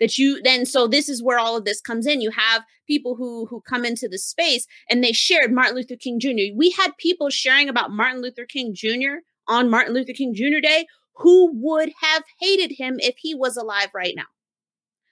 That 0.00 0.16
you 0.16 0.40
then, 0.42 0.64
so 0.64 0.86
this 0.86 1.08
is 1.10 1.22
where 1.22 1.38
all 1.38 1.58
of 1.58 1.66
this 1.66 1.80
comes 1.80 2.06
in. 2.06 2.22
You 2.22 2.30
have 2.30 2.64
people 2.86 3.16
who 3.16 3.46
who 3.46 3.60
come 3.60 3.84
into 3.84 4.08
the 4.08 4.18
space 4.18 4.66
and 4.88 5.04
they 5.04 5.12
shared 5.12 5.52
Martin 5.52 5.76
Luther 5.76 5.96
King 5.96 6.18
Jr. 6.18 6.54
We 6.56 6.70
had 6.70 6.96
people 6.96 7.28
sharing 7.28 7.68
about 7.68 7.92
Martin 7.92 8.22
Luther 8.22 8.46
King 8.46 8.74
Jr. 8.74 9.20
on 9.46 9.68
Martin 9.68 9.92
Luther 9.92 10.14
King 10.14 10.34
Jr. 10.34 10.60
Day 10.62 10.86
who 11.20 11.50
would 11.52 11.92
have 12.00 12.24
hated 12.40 12.74
him 12.78 12.98
if 12.98 13.16
he 13.18 13.34
was 13.34 13.56
alive 13.56 13.90
right 13.94 14.14
now. 14.16 14.24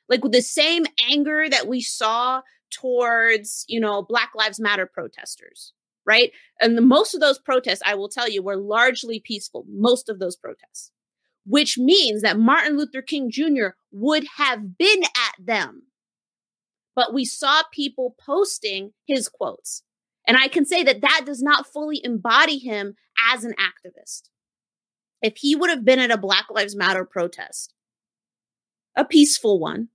Like 0.08 0.23
with 0.23 0.32
the 0.32 0.40
same 0.40 0.87
anger 1.11 1.49
that 1.50 1.69
we 1.69 1.82
saw 1.82 2.43
towards, 2.70 3.64
you 3.69 3.79
know, 3.79 4.02
Black 4.02 4.31
Lives 4.35 4.58
Matter 4.58 4.87
protesters, 4.87 5.75
right? 6.06 6.32
And 6.61 6.76
the, 6.76 6.82
most 6.82 7.14
of 7.14 7.20
those 7.20 7.38
protests, 7.38 7.82
I 7.85 7.94
will 7.94 8.08
tell 8.08 8.29
you, 8.29 8.43
were 8.43 8.56
largely 8.56 9.20
peaceful, 9.20 9.64
most 9.69 10.08
of 10.08 10.19
those 10.19 10.37
protests, 10.37 10.90
which 11.49 11.79
means 11.79 12.21
that 12.21 12.39
Martin 12.39 12.77
Luther 12.77 13.00
King 13.00 13.31
Jr. 13.31 13.69
would 13.91 14.26
have 14.37 14.76
been 14.76 15.02
at 15.02 15.35
them. 15.38 15.85
But 16.95 17.14
we 17.14 17.25
saw 17.25 17.62
people 17.73 18.14
posting 18.21 18.93
his 19.07 19.28
quotes. 19.28 19.83
And 20.26 20.37
I 20.37 20.49
can 20.49 20.67
say 20.67 20.83
that 20.83 21.00
that 21.00 21.23
does 21.25 21.43
not 21.43 21.67
fully 21.67 22.02
embody 22.05 22.59
him 22.59 22.97
as 23.33 23.45
an 23.45 23.55
activist. 23.55 24.28
If 25.23 25.38
he 25.38 25.57
would 25.57 25.71
have 25.71 25.87
been 25.87 25.99
at 25.99 26.11
a 26.11 26.19
Black 26.19 26.47
Lives 26.50 26.76
Matter 26.76 27.07
protest, 27.07 27.73
a 28.95 29.05
peaceful 29.05 29.59
one, 29.59 29.88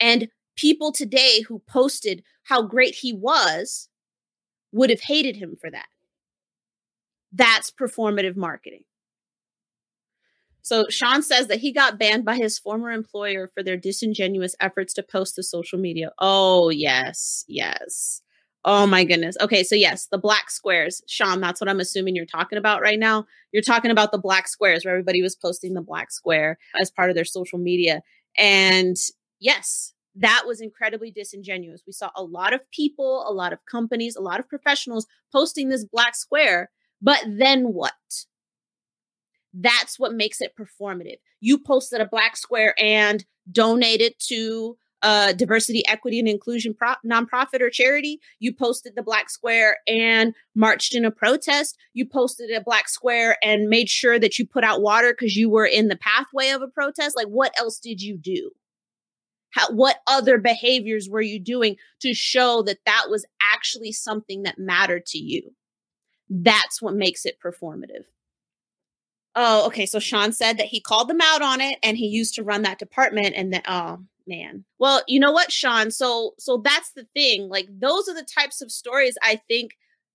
and 0.00 0.28
people 0.56 0.92
today 0.92 1.42
who 1.42 1.62
posted 1.68 2.22
how 2.44 2.62
great 2.62 2.94
he 2.94 3.12
was 3.12 3.88
would 4.72 4.88
have 4.88 5.02
hated 5.02 5.36
him 5.36 5.56
for 5.60 5.70
that. 5.70 5.88
That's 7.32 7.70
performative 7.70 8.36
marketing. 8.36 8.84
So 10.62 10.86
Sean 10.88 11.22
says 11.22 11.46
that 11.48 11.60
he 11.60 11.72
got 11.72 11.98
banned 11.98 12.24
by 12.24 12.36
his 12.36 12.58
former 12.58 12.90
employer 12.90 13.50
for 13.54 13.62
their 13.62 13.76
disingenuous 13.76 14.54
efforts 14.60 14.94
to 14.94 15.02
post 15.02 15.36
to 15.36 15.42
social 15.42 15.78
media. 15.78 16.12
Oh, 16.18 16.68
yes, 16.68 17.44
yes. 17.48 18.22
Oh 18.64 18.86
my 18.86 19.04
goodness. 19.04 19.36
Okay, 19.40 19.62
so 19.64 19.74
yes, 19.74 20.06
the 20.06 20.18
black 20.18 20.50
squares. 20.50 21.02
Sean, 21.06 21.40
that's 21.40 21.60
what 21.60 21.70
I'm 21.70 21.80
assuming 21.80 22.14
you're 22.14 22.26
talking 22.26 22.58
about 22.58 22.82
right 22.82 22.98
now. 22.98 23.26
You're 23.52 23.62
talking 23.62 23.90
about 23.90 24.12
the 24.12 24.18
black 24.18 24.48
squares 24.48 24.84
where 24.84 24.92
everybody 24.92 25.22
was 25.22 25.34
posting 25.34 25.72
the 25.72 25.80
black 25.80 26.10
square 26.12 26.58
as 26.80 26.90
part 26.90 27.08
of 27.08 27.16
their 27.16 27.24
social 27.24 27.58
media. 27.58 28.02
And 28.36 28.96
yes, 29.40 29.94
that 30.16 30.44
was 30.46 30.60
incredibly 30.60 31.10
disingenuous. 31.10 31.82
We 31.86 31.94
saw 31.94 32.10
a 32.14 32.22
lot 32.22 32.52
of 32.52 32.60
people, 32.70 33.24
a 33.26 33.32
lot 33.32 33.54
of 33.54 33.64
companies, 33.64 34.14
a 34.14 34.20
lot 34.20 34.40
of 34.40 34.48
professionals 34.48 35.06
posting 35.32 35.70
this 35.70 35.84
black 35.84 36.14
square, 36.14 36.70
but 37.00 37.24
then 37.26 37.72
what? 37.72 37.94
That's 39.52 39.98
what 39.98 40.14
makes 40.14 40.40
it 40.40 40.54
performative. 40.56 41.18
You 41.40 41.58
posted 41.58 42.00
a 42.00 42.06
black 42.06 42.36
square 42.36 42.74
and 42.78 43.24
donated 43.50 44.14
to 44.28 44.76
a 45.02 45.32
diversity, 45.34 45.82
equity, 45.88 46.18
and 46.18 46.28
inclusion 46.28 46.74
pro- 46.74 46.94
nonprofit 47.04 47.60
or 47.60 47.70
charity. 47.70 48.20
You 48.38 48.54
posted 48.54 48.94
the 48.94 49.02
black 49.02 49.30
square 49.30 49.78
and 49.88 50.34
marched 50.54 50.94
in 50.94 51.04
a 51.04 51.10
protest. 51.10 51.78
You 51.94 52.06
posted 52.06 52.50
a 52.50 52.60
black 52.60 52.88
square 52.88 53.36
and 53.42 53.68
made 53.68 53.88
sure 53.88 54.18
that 54.18 54.38
you 54.38 54.46
put 54.46 54.64
out 54.64 54.82
water 54.82 55.12
because 55.12 55.36
you 55.36 55.48
were 55.48 55.66
in 55.66 55.88
the 55.88 55.96
pathway 55.96 56.50
of 56.50 56.62
a 56.62 56.68
protest. 56.68 57.16
Like, 57.16 57.28
what 57.28 57.52
else 57.58 57.78
did 57.78 58.02
you 58.02 58.18
do? 58.18 58.50
How, 59.52 59.72
what 59.72 60.00
other 60.06 60.38
behaviors 60.38 61.08
were 61.08 61.22
you 61.22 61.40
doing 61.40 61.76
to 62.02 62.14
show 62.14 62.62
that 62.62 62.78
that 62.86 63.06
was 63.08 63.24
actually 63.42 63.92
something 63.92 64.42
that 64.42 64.58
mattered 64.58 65.06
to 65.06 65.18
you? 65.18 65.54
That's 66.28 66.80
what 66.80 66.94
makes 66.94 67.24
it 67.24 67.38
performative. 67.44 68.04
Oh, 69.36 69.66
okay. 69.66 69.86
So 69.86 69.98
Sean 69.98 70.32
said 70.32 70.58
that 70.58 70.66
he 70.66 70.80
called 70.80 71.08
them 71.08 71.20
out 71.22 71.42
on 71.42 71.60
it 71.60 71.78
and 71.82 71.96
he 71.96 72.06
used 72.06 72.34
to 72.34 72.42
run 72.42 72.62
that 72.62 72.78
department 72.78 73.34
and 73.36 73.52
that 73.52 73.64
oh 73.68 73.98
man. 74.26 74.64
Well, 74.78 75.02
you 75.06 75.20
know 75.20 75.32
what, 75.32 75.52
Sean? 75.52 75.90
So 75.90 76.34
so 76.38 76.58
that's 76.64 76.92
the 76.92 77.06
thing. 77.14 77.48
Like 77.48 77.68
those 77.70 78.08
are 78.08 78.14
the 78.14 78.26
types 78.38 78.60
of 78.60 78.72
stories 78.72 79.16
I 79.22 79.40
think 79.48 79.72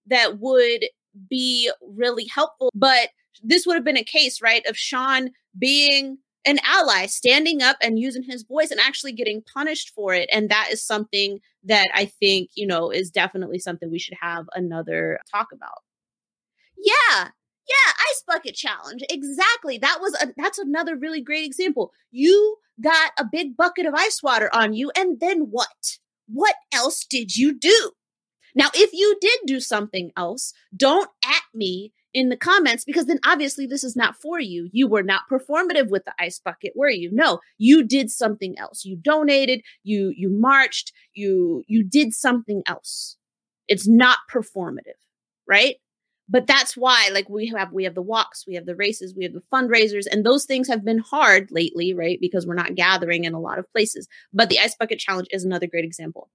that 0.07 0.39
would 0.39 0.86
be 1.29 1.72
really 1.81 2.25
helpful. 2.34 2.72
But 2.75 3.10
this 3.43 3.65
would 3.65 3.75
have 3.75 3.86
been 3.86 3.98
a 3.98 4.03
case, 4.03 4.41
right, 4.41 4.65
of 4.67 4.77
Sean 4.77 5.31
being 5.57 6.17
an 6.45 6.60
ally, 6.63 7.05
standing 7.07 7.62
up 7.63 7.77
and 7.81 7.98
using 7.98 8.22
his 8.24 8.43
voice 8.43 8.69
and 8.69 8.79
actually 8.79 9.13
getting 9.13 9.41
punished 9.53 9.91
for 9.95 10.13
it. 10.13 10.29
And 10.31 10.50
that 10.50 10.69
is 10.72 10.86
something 10.86 11.39
that 11.63 11.88
I 11.93 12.05
think, 12.05 12.51
you 12.55 12.67
know, 12.67 12.91
is 12.91 13.10
definitely 13.10 13.60
something 13.60 13.89
we 13.89 13.98
should 14.00 14.17
have 14.22 14.45
another 14.53 15.19
talk 15.31 15.48
about. 15.53 15.79
Yeah. 16.77 17.29
Yeah, 17.67 17.93
bucket 18.27 18.55
challenge. 18.55 19.03
Exactly. 19.10 19.77
That 19.77 20.00
was 20.01 20.15
a, 20.22 20.27
that's 20.38 20.60
another 20.60 20.96
really 20.98 21.22
great 21.22 21.46
example. 21.46 21.91
You 22.12 22.58
got 22.82 23.12
a 23.17 23.25
big 23.29 23.55
bucket 23.55 23.86
of 23.86 23.94
ice 23.96 24.22
water 24.22 24.50
on 24.53 24.74
you 24.74 24.91
and 24.96 25.20
then 25.20 25.48
what? 25.51 25.98
What 26.27 26.55
else 26.74 27.05
did 27.05 27.36
you 27.36 27.58
do? 27.58 27.91
Now, 28.55 28.70
if 28.74 28.91
you 28.94 29.17
did 29.20 29.39
do 29.46 29.60
something 29.60 30.12
else, 30.15 30.53
don't 30.75 31.10
at 31.25 31.44
me 31.53 31.91
in 32.13 32.29
the 32.29 32.38
comments 32.38 32.86
because 32.86 33.05
then 33.05 33.20
obviously 33.25 33.67
this 33.67 33.84
is 33.84 33.96
not 33.96 34.15
for 34.15 34.39
you. 34.39 34.70
You 34.72 34.88
were 34.88 35.03
not 35.03 35.24
performative 35.29 35.89
with 35.89 36.05
the 36.05 36.13
ice 36.17 36.39
bucket, 36.39 36.72
were 36.75 36.89
you? 36.89 37.10
No, 37.12 37.41
you 37.58 37.84
did 37.84 38.10
something 38.10 38.58
else. 38.58 38.86
You 38.86 38.96
donated, 38.96 39.62
you 39.84 40.13
you 40.15 40.29
marched, 40.29 40.94
you 41.13 41.63
you 41.67 41.84
did 41.84 42.13
something 42.13 42.63
else. 42.65 43.17
It's 43.67 43.88
not 43.88 44.20
performative, 44.32 45.00
right? 45.48 45.75
But 46.27 46.48
that's 46.48 46.75
why 46.75 47.10
like 47.13 47.29
we 47.29 47.48
have 47.48 47.72
we 47.72 47.84
have 47.84 47.96
the 47.96 48.01
walks, 48.01 48.46
we 48.48 48.55
have 48.55 48.65
the 48.65 48.75
races, 48.75 49.13
we 49.15 49.24
have 49.25 49.34
the 49.34 49.44
fundraisers 49.53 50.05
and 50.10 50.25
those 50.25 50.46
things 50.46 50.67
have 50.67 50.84
been 50.84 50.98
hard 50.98 51.50
lately, 51.51 51.94
right? 51.94 52.17
Because 52.20 52.48
we're 52.48 52.55
not 52.55 52.75
gathering 52.75 53.25
in 53.25 53.34
a 53.34 53.39
lot 53.39 53.60
of 53.60 53.72
places. 53.72 54.08
But 54.34 54.50
the 54.50 54.60
ice 54.60 54.75
bucket 54.75 55.00
challenge 55.00 55.27
is 55.32 55.46
another 55.46 55.67
great 55.67 55.86
example. 55.86 56.29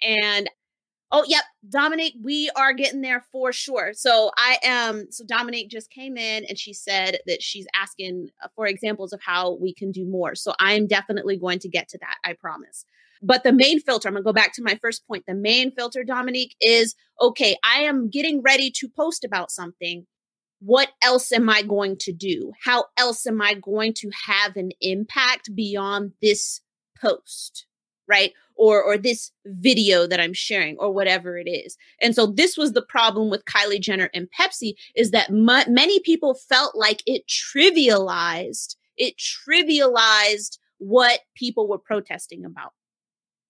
And 0.00 0.48
Oh, 1.14 1.24
yep. 1.28 1.42
Dominique, 1.68 2.14
we 2.22 2.50
are 2.56 2.72
getting 2.72 3.02
there 3.02 3.22
for 3.30 3.52
sure. 3.52 3.92
So 3.92 4.30
I 4.38 4.56
am. 4.64 5.12
So 5.12 5.24
Dominique 5.26 5.68
just 5.68 5.90
came 5.90 6.16
in 6.16 6.46
and 6.48 6.58
she 6.58 6.72
said 6.72 7.18
that 7.26 7.42
she's 7.42 7.66
asking 7.74 8.30
for 8.56 8.66
examples 8.66 9.12
of 9.12 9.20
how 9.20 9.58
we 9.60 9.74
can 9.74 9.92
do 9.92 10.06
more. 10.06 10.34
So 10.34 10.54
I 10.58 10.72
am 10.72 10.86
definitely 10.86 11.36
going 11.36 11.58
to 11.60 11.68
get 11.68 11.88
to 11.90 11.98
that. 11.98 12.16
I 12.24 12.32
promise. 12.32 12.86
But 13.22 13.44
the 13.44 13.52
main 13.52 13.80
filter, 13.80 14.08
I'm 14.08 14.14
going 14.14 14.24
to 14.24 14.28
go 14.28 14.32
back 14.32 14.52
to 14.54 14.62
my 14.62 14.78
first 14.80 15.06
point. 15.06 15.24
The 15.26 15.34
main 15.34 15.70
filter, 15.72 16.04
Dominique, 16.04 16.56
is 16.60 16.94
okay, 17.20 17.56
I 17.64 17.80
am 17.82 18.10
getting 18.10 18.42
ready 18.42 18.70
to 18.72 18.88
post 18.88 19.24
about 19.24 19.50
something. 19.50 20.06
What 20.60 20.90
else 21.02 21.32
am 21.32 21.48
I 21.48 21.62
going 21.62 21.96
to 22.00 22.12
do? 22.12 22.52
How 22.64 22.86
else 22.96 23.26
am 23.26 23.40
I 23.40 23.54
going 23.54 23.94
to 23.94 24.10
have 24.26 24.56
an 24.56 24.70
impact 24.80 25.54
beyond 25.54 26.12
this 26.20 26.60
post? 27.00 27.66
Right 28.08 28.32
or 28.56 28.82
or 28.82 28.98
this 28.98 29.30
video 29.46 30.06
that 30.06 30.20
I'm 30.20 30.34
sharing 30.34 30.76
or 30.78 30.92
whatever 30.92 31.38
it 31.38 31.48
is. 31.48 31.76
And 32.02 32.14
so 32.14 32.26
this 32.26 32.56
was 32.56 32.72
the 32.72 32.82
problem 32.82 33.30
with 33.30 33.44
Kylie 33.44 33.80
Jenner 33.80 34.10
and 34.12 34.28
Pepsi 34.38 34.74
is 34.94 35.12
that 35.12 35.30
many 35.30 36.00
people 36.00 36.34
felt 36.34 36.76
like 36.76 37.02
it 37.06 37.22
trivialized 37.28 38.74
it 38.96 39.14
trivialized 39.18 40.58
what 40.78 41.20
people 41.34 41.68
were 41.68 41.78
protesting 41.78 42.44
about. 42.44 42.72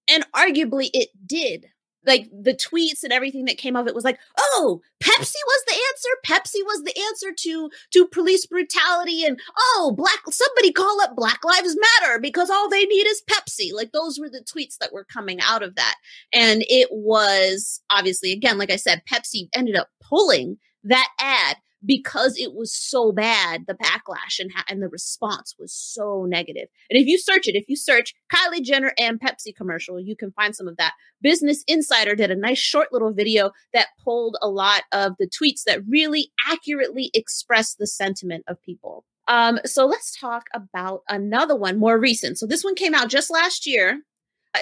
And 0.08 0.26
arguably 0.34 0.90
it 0.92 1.10
did 1.26 1.66
like 2.04 2.28
the 2.32 2.54
tweets 2.54 3.02
and 3.04 3.12
everything 3.12 3.44
that 3.44 3.58
came 3.58 3.76
of 3.76 3.86
it 3.86 3.94
was 3.94 4.04
like, 4.04 4.18
oh, 4.38 4.80
Pepsi 5.02 5.34
was 5.46 5.64
the 5.66 5.74
answer. 5.74 6.08
Pepsi 6.26 6.64
was 6.64 6.82
the 6.82 7.00
answer 7.08 7.32
to 7.36 7.70
to 7.92 8.08
police 8.08 8.46
brutality, 8.46 9.24
and 9.24 9.38
oh, 9.56 9.94
black 9.96 10.20
somebody 10.30 10.72
call 10.72 11.00
up 11.02 11.16
Black 11.16 11.44
Lives 11.44 11.76
Matter 12.00 12.18
because 12.18 12.50
all 12.50 12.68
they 12.68 12.84
need 12.84 13.06
is 13.06 13.22
Pepsi. 13.30 13.72
Like 13.72 13.92
those 13.92 14.18
were 14.18 14.30
the 14.30 14.44
tweets 14.44 14.78
that 14.78 14.92
were 14.92 15.04
coming 15.04 15.40
out 15.40 15.62
of 15.62 15.76
that, 15.76 15.96
and 16.32 16.64
it 16.68 16.88
was 16.90 17.80
obviously 17.90 18.32
again, 18.32 18.58
like 18.58 18.70
I 18.70 18.76
said, 18.76 19.02
Pepsi 19.10 19.48
ended 19.54 19.76
up 19.76 19.88
pulling 20.00 20.58
that 20.84 21.08
ad 21.20 21.56
because 21.84 22.36
it 22.38 22.54
was 22.54 22.72
so 22.72 23.12
bad, 23.12 23.64
the 23.66 23.74
backlash 23.74 24.38
and, 24.38 24.50
ha- 24.54 24.64
and 24.68 24.82
the 24.82 24.88
response 24.88 25.54
was 25.58 25.72
so 25.72 26.24
negative. 26.28 26.68
And 26.90 27.00
if 27.00 27.06
you 27.06 27.18
search 27.18 27.48
it, 27.48 27.56
if 27.56 27.64
you 27.68 27.76
search 27.76 28.14
Kylie 28.32 28.62
Jenner 28.62 28.92
and 28.98 29.20
Pepsi 29.20 29.54
commercial, 29.56 30.00
you 30.00 30.16
can 30.16 30.32
find 30.32 30.54
some 30.54 30.68
of 30.68 30.76
that. 30.76 30.92
Business 31.20 31.64
Insider 31.66 32.14
did 32.14 32.30
a 32.30 32.36
nice 32.36 32.58
short 32.58 32.92
little 32.92 33.12
video 33.12 33.50
that 33.72 33.88
pulled 34.02 34.36
a 34.42 34.48
lot 34.48 34.82
of 34.92 35.14
the 35.18 35.28
tweets 35.28 35.62
that 35.66 35.80
really 35.88 36.32
accurately 36.48 37.10
express 37.14 37.74
the 37.74 37.86
sentiment 37.86 38.44
of 38.48 38.62
people. 38.62 39.04
Um, 39.28 39.60
so 39.64 39.86
let's 39.86 40.18
talk 40.18 40.44
about 40.52 41.02
another 41.08 41.56
one 41.56 41.78
more 41.78 41.98
recent. 41.98 42.38
So 42.38 42.46
this 42.46 42.64
one 42.64 42.74
came 42.74 42.94
out 42.94 43.08
just 43.08 43.30
last 43.30 43.66
year. 43.66 44.02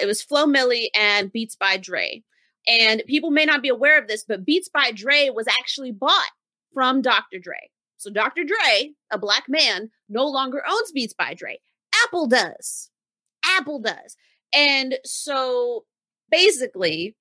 It 0.01 0.05
was 0.05 0.21
Flo 0.21 0.45
Milli 0.45 0.87
and 0.95 1.31
Beats 1.31 1.55
by 1.55 1.77
Dre. 1.77 2.23
And 2.67 3.03
people 3.07 3.31
may 3.31 3.45
not 3.45 3.63
be 3.63 3.69
aware 3.69 3.99
of 3.99 4.07
this, 4.07 4.23
but 4.23 4.45
Beats 4.45 4.69
by 4.69 4.91
Dre 4.91 5.29
was 5.33 5.47
actually 5.47 5.91
bought 5.91 6.29
from 6.73 7.01
Dr. 7.01 7.39
Dre. 7.39 7.69
So 7.97 8.09
Dr. 8.09 8.43
Dre, 8.43 8.91
a 9.11 9.17
black 9.17 9.45
man, 9.47 9.91
no 10.09 10.25
longer 10.25 10.63
owns 10.67 10.91
Beats 10.91 11.13
by 11.13 11.33
Dre. 11.33 11.59
Apple 12.05 12.27
does. 12.27 12.89
Apple 13.43 13.79
does. 13.79 14.15
And 14.53 14.97
so 15.05 15.85
basically, 16.29 17.15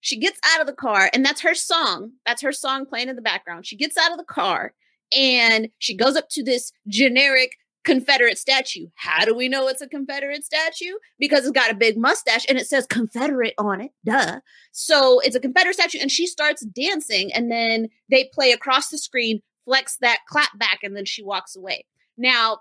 she 0.00 0.18
gets 0.18 0.40
out 0.52 0.60
of 0.60 0.66
the 0.66 0.72
car, 0.72 1.10
and 1.12 1.24
that's 1.24 1.42
her 1.42 1.54
song. 1.54 2.12
That's 2.26 2.42
her 2.42 2.52
song 2.52 2.86
playing 2.86 3.08
in 3.08 3.16
the 3.16 3.22
background. 3.22 3.66
She 3.66 3.76
gets 3.76 3.96
out 3.96 4.10
of 4.10 4.18
the 4.18 4.24
car 4.24 4.74
and 5.16 5.68
she 5.78 5.96
goes 5.96 6.16
up 6.16 6.28
to 6.30 6.42
this 6.42 6.72
generic 6.88 7.52
Confederate 7.84 8.38
statue. 8.38 8.86
How 8.94 9.24
do 9.24 9.34
we 9.34 9.48
know 9.48 9.66
it's 9.68 9.80
a 9.80 9.88
Confederate 9.88 10.44
statue? 10.44 10.94
Because 11.18 11.40
it's 11.40 11.50
got 11.50 11.70
a 11.70 11.74
big 11.74 11.96
mustache 11.96 12.46
and 12.48 12.58
it 12.58 12.66
says 12.66 12.86
Confederate 12.86 13.54
on 13.58 13.80
it. 13.80 13.90
Duh. 14.04 14.40
So 14.70 15.20
it's 15.20 15.36
a 15.36 15.40
Confederate 15.40 15.74
statue 15.74 15.98
and 16.00 16.10
she 16.10 16.26
starts 16.26 16.64
dancing 16.64 17.32
and 17.32 17.50
then 17.50 17.88
they 18.10 18.30
play 18.32 18.52
across 18.52 18.88
the 18.88 18.98
screen, 18.98 19.40
flex 19.64 19.96
that 20.00 20.20
clap 20.28 20.56
back, 20.58 20.80
and 20.82 20.96
then 20.96 21.04
she 21.04 21.22
walks 21.22 21.56
away. 21.56 21.84
Now, 22.16 22.58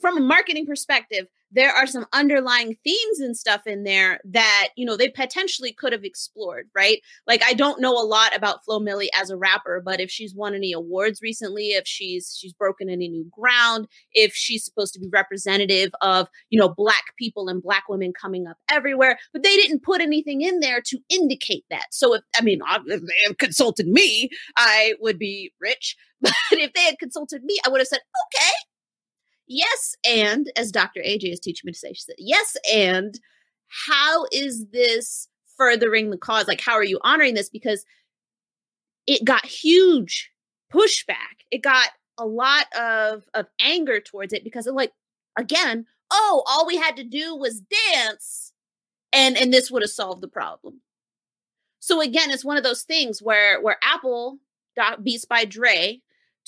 from 0.00 0.16
a 0.16 0.20
marketing 0.20 0.66
perspective, 0.66 1.26
there 1.52 1.72
are 1.72 1.86
some 1.86 2.06
underlying 2.12 2.76
themes 2.84 3.20
and 3.20 3.36
stuff 3.36 3.66
in 3.66 3.84
there 3.84 4.20
that 4.24 4.68
you 4.76 4.84
know 4.84 4.96
they 4.96 5.08
potentially 5.08 5.72
could 5.72 5.92
have 5.92 6.04
explored 6.04 6.68
right? 6.74 7.00
Like 7.26 7.42
i 7.44 7.52
don't 7.52 7.80
know 7.80 7.92
a 7.92 8.04
lot 8.04 8.36
about 8.36 8.64
flo 8.64 8.80
milli 8.80 9.08
as 9.18 9.30
a 9.30 9.36
rapper 9.36 9.80
but 9.84 10.00
if 10.00 10.10
she's 10.10 10.34
won 10.34 10.54
any 10.54 10.72
awards 10.72 11.20
recently 11.22 11.68
if 11.68 11.86
she's 11.86 12.36
she's 12.38 12.52
broken 12.52 12.88
any 12.88 13.08
new 13.08 13.24
ground 13.30 13.86
if 14.12 14.34
she's 14.34 14.64
supposed 14.64 14.94
to 14.94 15.00
be 15.00 15.08
representative 15.12 15.90
of 16.00 16.28
you 16.50 16.58
know 16.58 16.68
black 16.68 17.16
people 17.18 17.48
and 17.48 17.62
black 17.62 17.84
women 17.88 18.12
coming 18.12 18.46
up 18.46 18.56
everywhere 18.70 19.18
but 19.32 19.42
they 19.42 19.56
didn't 19.56 19.82
put 19.82 20.00
anything 20.00 20.40
in 20.40 20.60
there 20.60 20.80
to 20.80 20.98
indicate 21.08 21.64
that. 21.70 21.86
So 21.90 22.14
if 22.14 22.22
i 22.38 22.42
mean 22.42 22.60
if 22.86 23.02
they 23.02 23.14
had 23.26 23.38
consulted 23.38 23.86
me 23.86 24.30
i 24.56 24.94
would 25.00 25.18
be 25.18 25.52
rich 25.60 25.96
but 26.20 26.32
if 26.52 26.72
they 26.72 26.82
had 26.82 26.98
consulted 26.98 27.42
me 27.44 27.58
i 27.64 27.68
would 27.68 27.80
have 27.80 27.88
said 27.88 28.00
okay 28.26 28.69
yes, 29.50 29.96
and 30.08 30.50
as 30.56 30.72
Dr. 30.72 31.00
AJ 31.00 31.32
is 31.32 31.40
teaching 31.40 31.66
me 31.66 31.72
to 31.72 31.78
say, 31.78 31.92
she 31.92 32.02
said, 32.02 32.14
yes, 32.18 32.56
and 32.72 33.20
how 33.88 34.26
is 34.32 34.66
this 34.72 35.28
furthering 35.56 36.10
the 36.10 36.16
cause? 36.16 36.48
Like, 36.48 36.60
how 36.60 36.72
are 36.72 36.84
you 36.84 36.98
honoring 37.02 37.34
this? 37.34 37.50
Because 37.50 37.84
it 39.06 39.24
got 39.24 39.44
huge 39.44 40.30
pushback. 40.72 41.44
It 41.50 41.62
got 41.62 41.88
a 42.16 42.24
lot 42.24 42.66
of 42.78 43.24
of 43.34 43.46
anger 43.60 44.00
towards 44.00 44.32
it 44.32 44.44
because 44.44 44.66
of 44.66 44.74
like, 44.74 44.92
again, 45.36 45.86
oh, 46.12 46.42
all 46.46 46.66
we 46.66 46.76
had 46.76 46.96
to 46.96 47.04
do 47.04 47.34
was 47.34 47.62
dance, 47.92 48.52
and 49.12 49.36
and 49.36 49.52
this 49.52 49.70
would 49.70 49.82
have 49.82 49.90
solved 49.90 50.22
the 50.22 50.28
problem. 50.28 50.80
So 51.80 52.00
again, 52.00 52.30
it's 52.30 52.44
one 52.44 52.56
of 52.56 52.62
those 52.62 52.82
things 52.82 53.20
where 53.20 53.60
where 53.60 53.78
Apple 53.82 54.38
Beats 55.02 55.24
by 55.24 55.44
Dre 55.44 56.02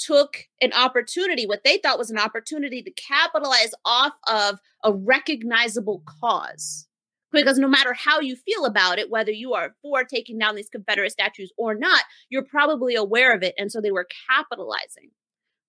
took 0.07 0.45
an 0.61 0.73
opportunity, 0.73 1.47
what 1.47 1.65
they 1.65 1.79
thought 1.79 1.99
was 1.99 2.11
an 2.11 2.19
opportunity 2.19 2.83
to 2.83 2.91
capitalize 2.93 3.71
off 3.85 4.13
of 4.29 4.59
a 4.85 4.93
recognizable 4.93 6.03
cause. 6.21 6.87
Because 7.31 7.59
no 7.59 7.69
matter 7.69 7.95
how 7.95 8.21
you 8.21 8.37
feel 8.37 8.67
about 8.67 8.99
it, 8.99 9.11
whether 9.11 9.31
you 9.31 9.55
are 9.55 9.75
for 9.81 10.05
taking 10.05 10.39
down 10.39 10.55
these 10.55 10.69
Confederate 10.69 11.13
statues 11.13 11.51
or 11.57 11.75
not, 11.75 12.05
you're 12.29 12.45
probably 12.45 12.95
aware 12.95 13.35
of 13.35 13.43
it. 13.43 13.55
And 13.57 13.73
so 13.73 13.81
they 13.81 13.91
were 13.91 14.07
capitalizing, 14.29 15.11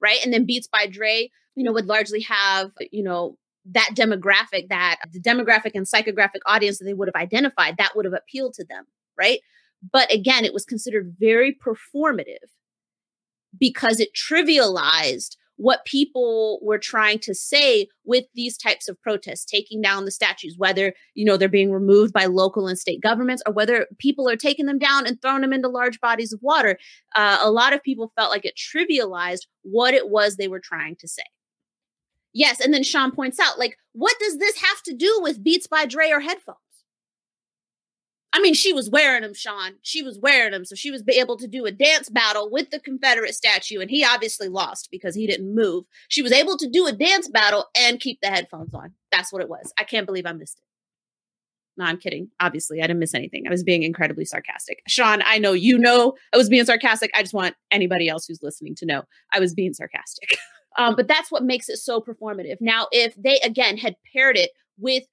right? 0.02 0.20
And 0.24 0.34
then 0.34 0.46
Beats 0.46 0.68
by 0.68 0.88
Dre, 0.88 1.30
you 1.56 1.64
know, 1.64 1.72
would 1.72 1.86
largely 1.86 2.20
have, 2.22 2.72
you 2.92 3.02
know, 3.02 3.38
that 3.72 3.92
demographic, 3.94 4.68
that 4.70 4.98
the 5.14 5.22
demographic 5.22 5.72
and 5.74 5.86
psychographic 5.86 6.42
audience 6.46 6.80
that 6.80 6.86
they 6.86 6.94
would 6.94 7.08
have 7.08 7.22
identified, 7.22 7.78
that 7.78 7.96
would 7.96 8.04
have 8.04 8.14
appealed 8.14 8.54
to 8.56 8.66
them, 8.66 8.84
right? 9.18 9.40
But 9.90 10.14
again, 10.14 10.44
it 10.44 10.54
was 10.54 10.66
considered 10.66 11.16
very 11.18 11.56
performative 11.56 12.50
because 13.60 14.00
it 14.00 14.10
trivialized 14.14 15.36
what 15.58 15.86
people 15.86 16.60
were 16.64 16.80
trying 16.80 17.20
to 17.20 17.34
say 17.34 17.88
with 18.06 18.26
these 18.34 18.58
types 18.58 18.88
of 18.88 19.00
protests, 19.02 19.46
taking 19.46 19.82
down 19.82 20.06
the 20.06 20.12
statues, 20.12 20.56
whether, 20.58 20.94
you 21.14 21.24
know, 21.24 21.38
they're 21.38 21.48
being 21.48 21.72
removed 21.72 22.12
by 22.12 22.26
local 22.26 22.68
and 22.68 22.78
state 22.78 23.02
governments 23.02 23.44
or 23.46 23.54
whether 23.54 23.86
people 24.00 24.28
are 24.28 24.36
taking 24.36 24.66
them 24.66 24.80
down 24.80 25.06
and 25.06 25.22
throwing 25.22 25.42
them 25.42 25.54
into 25.54 25.68
large 25.70 26.00
bodies 26.02 26.34
of 26.34 26.40
water. 26.42 26.78
Uh, 27.16 27.38
a 27.42 27.52
lot 27.52 27.72
of 27.72 27.84
people 27.84 28.12
felt 28.16 28.32
like 28.32 28.46
it 28.46 28.58
trivialized 28.58 29.42
what 29.62 29.94
it 29.94 30.10
was 30.10 30.36
they 30.36 30.48
were 30.48 30.60
trying 30.60 30.96
to 30.96 31.08
say. 31.08 31.24
Yes. 32.34 32.60
And 32.60 32.74
then 32.74 32.84
Sean 32.84 33.12
points 33.12 33.40
out, 33.40 33.60
like, 33.60 33.78
what 33.92 34.18
does 34.20 34.40
this 34.40 34.58
have 34.58 34.82
to 34.84 34.94
do 34.96 35.20
with 35.22 35.44
Beats 35.44 35.68
by 35.68 35.86
Dre 35.86 36.10
or 36.10 36.20
headphones? 36.20 36.58
I 38.34 38.42
mean, 38.42 38.56
she 38.56 38.74
was 38.74 38.90
wearing 38.90 39.22
them, 39.22 39.36
Sean. 39.36 39.76
She 39.84 40.02
was 40.02 40.18
wearing 40.18 40.52
them. 40.52 40.66
So 40.66 40.74
she 40.74 40.90
was 40.90 41.04
able 41.08 41.38
to 41.38 41.48
do 41.48 41.66
a 41.66 41.72
dance 41.72 42.10
battle 42.10 42.50
with 42.52 42.72
the 42.72 42.80
Confederate 42.80 43.36
statue. 43.36 43.80
And 43.80 43.92
he 43.92 44.04
obviously 44.04 44.50
lost 44.50 44.90
because 44.92 45.14
he 45.14 45.28
didn't 45.28 45.54
move. 45.54 45.86
She 46.08 46.24
was 46.24 46.32
able 46.32 46.58
to 46.58 46.68
do 46.68 46.88
a 46.88 46.92
dance 46.92 47.28
battle 47.28 47.66
and 47.78 48.00
keep 48.00 48.20
the 48.22 48.30
headphones 48.30 48.74
on. 48.74 48.94
That's 49.12 49.32
what 49.32 49.44
it 49.44 49.50
was. 49.50 49.72
I 49.78 49.84
can't 49.84 50.08
believe 50.08 50.26
I 50.26 50.34
missed 50.34 50.58
it. 50.58 50.66
No, 51.78 51.86
I'm 51.86 51.98
kidding. 51.98 52.30
Obviously, 52.40 52.80
I 52.80 52.88
didn't 52.88 53.00
miss 53.00 53.16
anything. 53.16 53.48
I 53.48 53.52
was 53.52 53.64
being 53.64 53.84
incredibly 53.84 54.26
sarcastic. 54.26 54.82
Sean, 54.88 55.22
I 55.26 55.38
know 55.38 55.54
you 55.54 55.78
know 55.78 56.14
I 56.34 56.38
was 56.38 56.50
being 56.50 56.66
sarcastic. 56.66 57.12
I 57.16 57.22
just 57.22 57.34
want 57.34 57.56
anybody 57.72 58.10
else 58.10 58.26
who's 58.28 58.44
listening 58.44 58.76
to 58.76 58.86
know 58.86 59.04
I 59.32 59.40
was 59.40 59.54
being 59.54 59.74
sarcastic. 59.74 60.38
um, 60.78 60.96
but 60.96 61.08
that's 61.08 61.32
what 61.32 61.44
makes 61.44 61.70
it 61.70 61.78
so 61.78 62.00
performative. 62.00 62.58
Now, 62.62 62.88
if 62.92 63.16
they 63.16 63.40
again 63.40 63.78
had 63.78 63.96
paired 64.14 64.38
it 64.38 64.52
with 64.78 65.04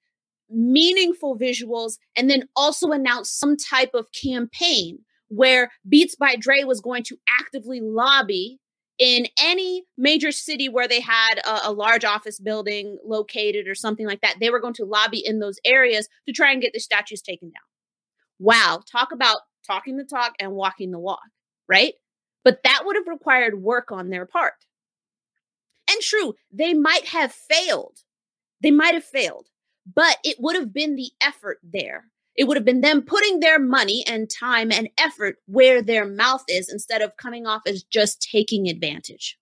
meaningful 0.51 1.37
visuals 1.37 1.97
and 2.15 2.29
then 2.29 2.47
also 2.55 2.91
announce 2.91 3.31
some 3.31 3.55
type 3.57 3.91
of 3.93 4.07
campaign 4.11 4.99
where 5.29 5.71
Beats 5.87 6.15
by 6.15 6.35
Dre 6.35 6.63
was 6.63 6.81
going 6.81 7.03
to 7.03 7.17
actively 7.39 7.79
lobby 7.81 8.59
in 8.99 9.27
any 9.39 9.85
major 9.97 10.31
city 10.31 10.69
where 10.69 10.87
they 10.87 10.99
had 10.99 11.39
a, 11.45 11.69
a, 11.69 11.71
large 11.71 12.05
office 12.05 12.39
building 12.39 12.97
located 13.03 13.67
or 13.67 13.73
something 13.73 14.05
like 14.05 14.21
that. 14.21 14.35
They 14.39 14.49
were 14.51 14.59
going 14.59 14.75
to 14.75 14.85
lobby 14.85 15.23
in 15.25 15.39
those 15.39 15.57
areas 15.65 16.07
to 16.27 16.33
try 16.33 16.51
and 16.51 16.61
get 16.61 16.73
the 16.73 16.79
statues 16.79 17.21
taken 17.21 17.49
down. 17.49 17.63
Wow, 18.37 18.81
talk 18.91 19.11
about 19.11 19.39
talking 19.65 19.97
the 19.97 20.03
talk 20.03 20.33
and 20.39 20.51
walking 20.51 20.91
the 20.91 20.99
walk, 20.99 21.21
right? 21.67 21.93
But 22.43 22.59
that 22.63 22.83
would 22.85 22.95
have 22.95 23.07
required 23.07 23.61
work 23.61 23.91
on 23.91 24.09
their 24.09 24.25
part. 24.25 24.53
And 25.89 26.01
true, 26.01 26.35
they 26.51 26.73
might 26.73 27.07
have 27.07 27.31
failed. 27.31 27.97
They 28.61 28.71
might 28.71 28.93
have 28.93 29.03
failed 29.03 29.47
but 29.85 30.17
it 30.23 30.37
would 30.39 30.55
have 30.55 30.73
been 30.73 30.95
the 30.95 31.11
effort 31.21 31.59
there. 31.63 32.05
It 32.35 32.45
would 32.45 32.57
have 32.57 32.65
been 32.65 32.81
them 32.81 33.01
putting 33.01 33.39
their 33.39 33.59
money 33.59 34.03
and 34.07 34.29
time 34.29 34.71
and 34.71 34.89
effort 34.97 35.37
where 35.47 35.81
their 35.81 36.05
mouth 36.05 36.43
is 36.47 36.69
instead 36.69 37.01
of 37.01 37.17
coming 37.17 37.45
off 37.45 37.61
as 37.67 37.83
just 37.83 38.21
taking 38.21 38.67
advantage. 38.67 39.37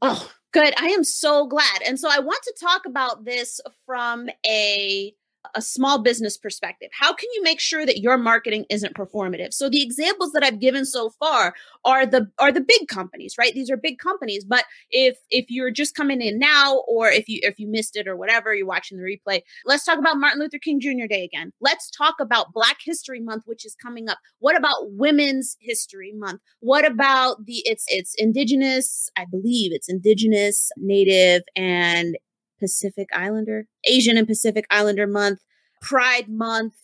Oh, 0.00 0.30
good. 0.52 0.74
I 0.78 0.86
am 0.86 1.04
so 1.04 1.46
glad. 1.46 1.82
And 1.84 1.98
so 1.98 2.08
I 2.10 2.20
want 2.20 2.42
to 2.44 2.54
talk 2.60 2.86
about 2.86 3.24
this 3.24 3.60
from 3.84 4.28
a 4.46 5.12
a 5.54 5.62
small 5.62 6.02
business 6.02 6.36
perspective. 6.36 6.88
How 6.92 7.12
can 7.12 7.28
you 7.34 7.42
make 7.42 7.60
sure 7.60 7.86
that 7.86 8.00
your 8.00 8.18
marketing 8.18 8.64
isn't 8.70 8.94
performative? 8.94 9.52
So 9.52 9.68
the 9.68 9.82
examples 9.82 10.32
that 10.32 10.42
i've 10.42 10.60
given 10.60 10.84
so 10.84 11.10
far 11.10 11.54
are 11.84 12.06
the 12.06 12.30
are 12.38 12.52
the 12.52 12.60
big 12.60 12.88
companies 12.88 13.34
right? 13.38 13.54
These 13.54 13.70
are 13.70 13.76
big 13.76 13.98
companies 13.98 14.44
but 14.44 14.64
if 14.90 15.18
if 15.30 15.46
you're 15.48 15.70
just 15.70 15.94
coming 15.94 16.20
in 16.20 16.38
now 16.38 16.82
or 16.88 17.08
if 17.08 17.28
you 17.28 17.40
if 17.42 17.58
you 17.58 17.68
missed 17.68 17.96
it 17.96 18.08
or 18.08 18.16
whatever 18.16 18.54
you're 18.54 18.66
watching 18.66 18.98
the 18.98 19.04
replay 19.04 19.42
let's 19.64 19.84
talk 19.84 19.98
about 19.98 20.18
martin 20.18 20.40
luther 20.40 20.58
king 20.58 20.80
jr 20.80 21.06
day 21.08 21.24
again. 21.24 21.52
Let's 21.60 21.90
talk 21.90 22.16
about 22.20 22.52
black 22.52 22.78
history 22.84 23.20
month 23.20 23.44
which 23.46 23.64
is 23.64 23.74
coming 23.74 24.08
up. 24.08 24.18
What 24.38 24.56
about 24.56 24.92
women's 24.92 25.56
history 25.60 26.12
month? 26.14 26.40
What 26.60 26.86
about 26.86 27.44
the 27.44 27.62
it's 27.64 27.84
it's 27.88 28.14
indigenous 28.18 29.08
i 29.16 29.24
believe 29.24 29.72
it's 29.72 29.88
indigenous 29.88 30.70
native 30.76 31.42
and 31.54 32.16
Pacific 32.58 33.08
Islander, 33.12 33.66
Asian 33.84 34.16
and 34.16 34.26
Pacific 34.26 34.66
Islander 34.70 35.06
month, 35.06 35.40
Pride 35.82 36.28
month. 36.28 36.74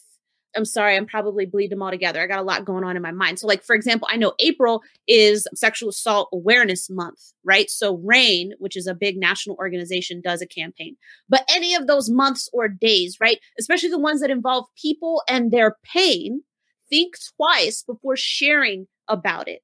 I'm 0.54 0.66
sorry, 0.66 0.96
I'm 0.96 1.06
probably 1.06 1.46
bleed 1.46 1.70
them 1.70 1.82
all 1.82 1.90
together. 1.90 2.20
I 2.20 2.26
got 2.26 2.38
a 2.38 2.42
lot 2.42 2.66
going 2.66 2.84
on 2.84 2.94
in 2.94 3.02
my 3.02 3.10
mind. 3.10 3.38
So, 3.38 3.46
like, 3.46 3.62
for 3.62 3.74
example, 3.74 4.06
I 4.10 4.16
know 4.16 4.34
April 4.38 4.82
is 5.08 5.46
Sexual 5.54 5.88
Assault 5.88 6.28
Awareness 6.30 6.90
Month, 6.90 7.32
right? 7.42 7.70
So, 7.70 7.96
RAINN, 8.04 8.52
which 8.58 8.76
is 8.76 8.86
a 8.86 8.94
big 8.94 9.16
national 9.16 9.56
organization, 9.56 10.20
does 10.22 10.42
a 10.42 10.46
campaign. 10.46 10.96
But 11.28 11.48
any 11.50 11.74
of 11.74 11.86
those 11.86 12.10
months 12.10 12.50
or 12.52 12.68
days, 12.68 13.16
right? 13.18 13.38
Especially 13.58 13.88
the 13.88 13.98
ones 13.98 14.20
that 14.20 14.30
involve 14.30 14.66
people 14.80 15.22
and 15.26 15.50
their 15.50 15.78
pain, 15.82 16.42
think 16.90 17.14
twice 17.36 17.82
before 17.82 18.16
sharing 18.16 18.88
about 19.08 19.48
it. 19.48 19.62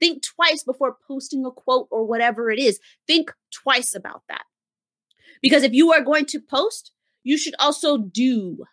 Think 0.00 0.24
twice 0.24 0.64
before 0.64 0.96
posting 1.06 1.46
a 1.46 1.52
quote 1.52 1.86
or 1.92 2.04
whatever 2.04 2.50
it 2.50 2.58
is. 2.58 2.80
Think 3.06 3.32
twice 3.52 3.94
about 3.94 4.22
that. 4.28 4.42
Because 5.44 5.62
if 5.62 5.74
you 5.74 5.92
are 5.92 6.00
going 6.00 6.24
to 6.24 6.40
post, 6.40 6.90
you 7.22 7.36
should 7.36 7.54
also 7.58 7.98
do. 7.98 8.64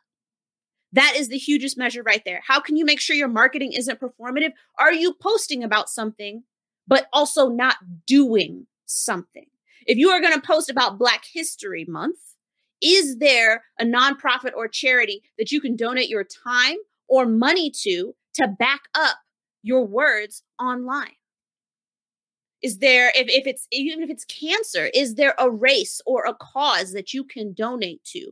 That 0.93 1.15
is 1.17 1.27
the 1.27 1.37
hugest 1.37 1.77
measure 1.77 2.01
right 2.01 2.23
there. 2.23 2.41
How 2.47 2.61
can 2.61 2.77
you 2.77 2.85
make 2.85 3.01
sure 3.01 3.13
your 3.13 3.27
marketing 3.27 3.73
isn't 3.73 3.99
performative? 3.99 4.53
Are 4.79 4.93
you 4.93 5.13
posting 5.13 5.65
about 5.65 5.89
something, 5.89 6.43
but 6.87 7.07
also 7.11 7.49
not 7.49 7.75
doing 8.07 8.67
something? 8.85 9.47
If 9.85 9.97
you 9.97 10.11
are 10.11 10.21
going 10.21 10.33
to 10.33 10.39
post 10.39 10.69
about 10.69 10.97
Black 10.97 11.25
History 11.33 11.83
Month, 11.89 12.19
is 12.81 13.17
there 13.17 13.65
a 13.77 13.83
nonprofit 13.83 14.53
or 14.55 14.69
charity 14.69 15.23
that 15.37 15.51
you 15.51 15.59
can 15.59 15.75
donate 15.75 16.07
your 16.07 16.23
time 16.23 16.77
or 17.09 17.25
money 17.25 17.69
to 17.81 18.15
to 18.35 18.47
back 18.47 18.83
up 18.95 19.17
your 19.61 19.85
words 19.85 20.43
online? 20.57 21.17
Is 22.61 22.77
there, 22.77 23.11
if, 23.15 23.27
if 23.27 23.47
it's 23.47 23.67
even 23.71 24.03
if 24.03 24.09
it's 24.09 24.25
cancer, 24.25 24.89
is 24.93 25.15
there 25.15 25.33
a 25.39 25.49
race 25.49 26.01
or 26.05 26.25
a 26.25 26.35
cause 26.35 26.93
that 26.93 27.13
you 27.13 27.23
can 27.23 27.53
donate 27.53 28.03
to? 28.05 28.31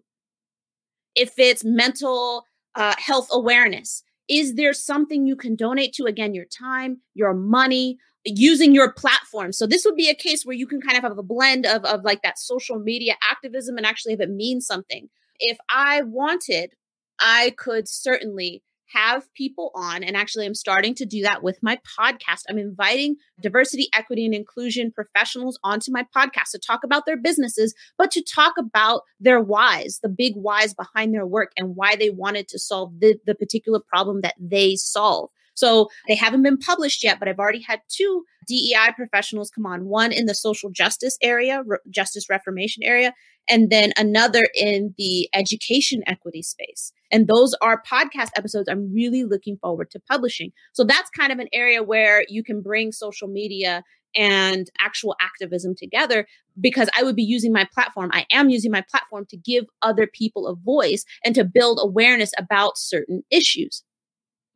If 1.16 1.34
it's 1.38 1.64
mental 1.66 2.46
uh, 2.76 2.96
health 2.98 3.28
awareness, 3.32 4.04
is 4.28 4.56
there 4.56 4.74
something 4.74 5.26
you 5.26 5.36
can 5.36 5.56
donate 5.56 5.94
to? 5.94 6.06
Again, 6.06 6.36
your 6.36 6.46
time, 6.46 7.02
your 7.16 7.34
money, 7.34 7.98
using 8.26 8.76
your 8.76 8.92
platform. 8.92 9.52
So 9.52 9.66
this 9.66 9.84
would 9.86 9.96
be 9.96 10.10
a 10.10 10.16
case 10.16 10.46
where 10.46 10.56
you 10.56 10.68
can 10.68 10.82
kind 10.82 10.98
of 10.98 11.04
have 11.04 11.18
a 11.18 11.24
blend 11.24 11.66
of, 11.66 11.84
of 11.86 12.04
like 12.04 12.22
that 12.22 12.38
social 12.38 12.78
media 12.78 13.16
activism 13.30 13.78
and 13.78 13.86
actually 13.86 14.14
have 14.14 14.22
it 14.22 14.30
mean 14.30 14.62
something. 14.62 15.10
If 15.40 15.58
I 15.70 16.04
wanted, 16.04 16.74
I 17.20 17.56
could 17.58 17.88
certainly 17.88 18.62
have 18.94 19.32
people 19.34 19.72
on, 19.76 20.04
and 20.04 20.16
actually, 20.16 20.46
I'm 20.46 20.56
starting 20.56 20.96
to 20.96 21.06
do 21.06 21.22
that 21.24 21.44
with 21.44 21.60
my 21.62 21.80
podcast. 22.00 22.44
I'm 22.50 22.58
inviting 22.58 23.18
diversity, 23.42 23.88
equity, 23.94 24.26
and 24.26 24.34
inclusion 24.34 24.92
professionals 24.92 25.60
onto 25.64 25.92
my 25.92 26.06
podcast 26.16 26.52
to 26.52 26.60
talk 26.60 26.84
about 26.84 27.06
their 27.06 27.18
businesses, 27.18 27.74
but 27.98 28.12
to 28.12 28.24
talk 28.24 28.54
about 28.58 29.04
their 29.20 29.42
whys, 29.42 30.00
the 30.02 30.10
big 30.10 30.36
whys 30.36 30.74
behind 30.74 31.14
their 31.14 31.26
work, 31.26 31.52
and 31.58 31.76
why 31.76 31.96
they 31.96 32.10
wanted 32.10 32.48
to 32.50 32.60
solve 32.60 33.00
the, 33.00 33.16
the 33.26 33.36
particular 33.36 33.80
problem 33.80 34.22
that 34.22 34.36
they 34.40 34.76
solve. 34.76 35.30
So 35.60 35.90
they 36.08 36.16
haven't 36.16 36.44
been 36.44 36.58
published 36.58 37.04
yet, 37.04 37.20
but 37.20 37.28
I've 37.28 37.40
already 37.40 37.62
had 37.62 37.82
two 37.90 38.24
DEI 38.48 38.94
professionals 38.96 39.52
come 39.52 39.66
on 39.66 39.86
one 39.86 40.12
in 40.12 40.26
the 40.26 40.34
social 40.34 40.70
justice 40.70 41.18
area, 41.22 41.64
re- 41.66 41.78
justice 41.90 42.30
reformation 42.30 42.82
area, 42.84 43.14
and 43.50 43.70
then 43.70 43.92
another 43.98 44.48
in 44.56 44.94
the 44.98 45.30
education 45.34 46.02
equity 46.08 46.42
space. 46.42 46.94
And 47.12 47.28
those 47.28 47.54
are 47.62 47.84
podcast 47.84 48.30
episodes 48.36 48.70
I'm 48.70 48.94
really 48.94 49.24
looking 49.24 49.58
forward 49.58 49.92
to 49.92 50.00
publishing. 50.00 50.52
So 50.74 50.84
that's 50.84 51.10
kind 51.10 51.32
of 51.32 51.40
an 51.40 51.50
area 51.52 51.84
where 51.84 52.24
you 52.30 52.44
can 52.44 52.62
bring 52.62 52.92
social 52.92 53.28
media 53.28 53.84
and 54.16 54.68
actual 54.80 55.16
activism 55.22 55.76
together 55.76 56.26
because 56.60 56.90
I 56.98 57.04
would 57.04 57.16
be 57.16 57.24
using 57.24 57.54
my 57.54 57.68
platform. 57.74 58.10
I 58.14 58.26
am 58.32 58.50
using 58.50 58.72
my 58.72 58.84
platform 58.90 59.26
to 59.30 59.38
give 59.38 59.66
other 59.82 60.08
people 60.08 60.48
a 60.48 60.56
voice 60.56 61.06
and 61.24 61.36
to 61.36 61.44
build 61.44 61.80
awareness 61.82 62.32
about 62.38 62.78
certain 62.78 63.24
issues. 63.30 63.84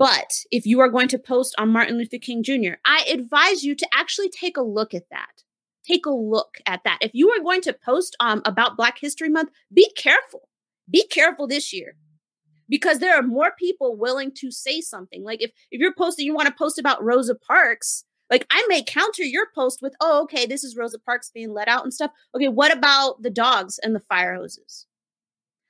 But 0.04 0.44
if 0.52 0.66
you 0.66 0.82
are 0.82 0.90
going 0.90 1.08
to 1.08 1.18
post 1.18 1.56
on 1.58 1.70
Martin 1.70 1.98
Luther 1.98 2.18
King 2.18 2.44
Jr., 2.44 2.74
I 2.84 3.06
advise 3.10 3.64
you 3.64 3.74
to 3.74 3.88
actually 3.94 4.28
take 4.28 4.58
a 4.58 4.62
look 4.62 4.94
at 4.94 5.10
that. 5.12 5.44
Take 5.88 6.06
a 6.06 6.12
look 6.12 6.58
at 6.66 6.82
that. 6.84 6.98
If 7.00 7.12
you 7.14 7.30
are 7.30 7.42
going 7.42 7.62
to 7.62 7.72
post 7.72 8.18
um, 8.20 8.42
about 8.44 8.76
Black 8.76 8.98
History 9.00 9.30
Month, 9.30 9.52
be 9.74 9.90
careful. 9.96 10.50
Be 10.92 11.08
careful 11.08 11.48
this 11.48 11.72
year 11.72 11.96
because 12.68 13.00
there 13.00 13.18
are 13.18 13.22
more 13.22 13.54
people 13.58 13.96
willing 13.96 14.34
to 14.40 14.52
say 14.52 14.82
something. 14.82 15.24
Like 15.24 15.42
if 15.42 15.52
if 15.72 15.80
you're 15.80 15.96
posting, 15.96 16.26
you 16.26 16.36
want 16.36 16.50
to 16.50 16.54
post 16.54 16.78
about 16.78 17.02
Rosa 17.02 17.36
Parks, 17.36 18.04
like 18.30 18.46
I 18.52 18.66
may 18.68 18.84
counter 18.84 19.24
your 19.24 19.48
post 19.56 19.80
with, 19.82 19.96
"Oh, 20.02 20.24
okay, 20.24 20.46
this 20.46 20.66
is 20.66 20.76
Rosa 20.76 21.00
Parks 21.00 21.32
being 21.34 21.54
let 21.54 21.70
out 21.70 21.84
and 21.84 21.94
stuff." 21.94 22.12
Okay, 22.36 22.50
what 22.50 22.76
about 22.76 23.22
the 23.22 23.30
dogs 23.30 23.80
and 23.80 23.96
the 23.96 24.02
fire 24.02 24.36
hoses? 24.36 24.86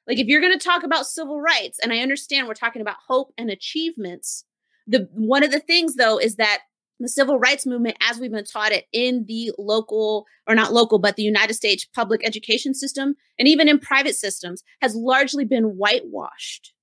Like 0.08 0.20
if 0.20 0.28
you're 0.28 0.42
going 0.42 0.58
to 0.58 0.64
talk 0.64 0.84
about 0.84 1.08
civil 1.08 1.40
rights, 1.40 1.80
and 1.82 1.94
I 1.94 2.00
understand 2.00 2.48
we're 2.48 2.54
talking 2.54 2.82
about 2.82 2.98
hope 3.08 3.34
and 3.38 3.50
achievements, 3.50 4.46
the 4.86 5.08
one 5.14 5.44
of 5.44 5.52
the 5.52 5.60
things 5.60 5.96
though 5.96 6.20
is 6.20 6.36
that 6.36 6.60
the 7.00 7.08
civil 7.10 7.40
rights 7.40 7.66
movement 7.66 7.98
as 8.02 8.20
we've 8.20 8.32
been 8.32 8.46
taught 8.46 8.72
it 8.72 8.86
in 8.94 9.26
the 9.28 9.52
local 9.58 10.26
or 10.48 10.56
not 10.56 10.74
local 10.74 11.00
but 11.00 11.16
the 11.16 11.24
United 11.24 11.54
States 11.54 11.86
public 11.86 12.22
education 12.26 12.74
system 12.74 13.16
and 13.38 13.48
even 13.48 13.68
in 13.68 13.80
private 13.80 14.16
systems 14.16 14.64
has 14.82 14.96
largely 14.96 15.44
been 15.44 15.76
whitewashed. 15.78 16.74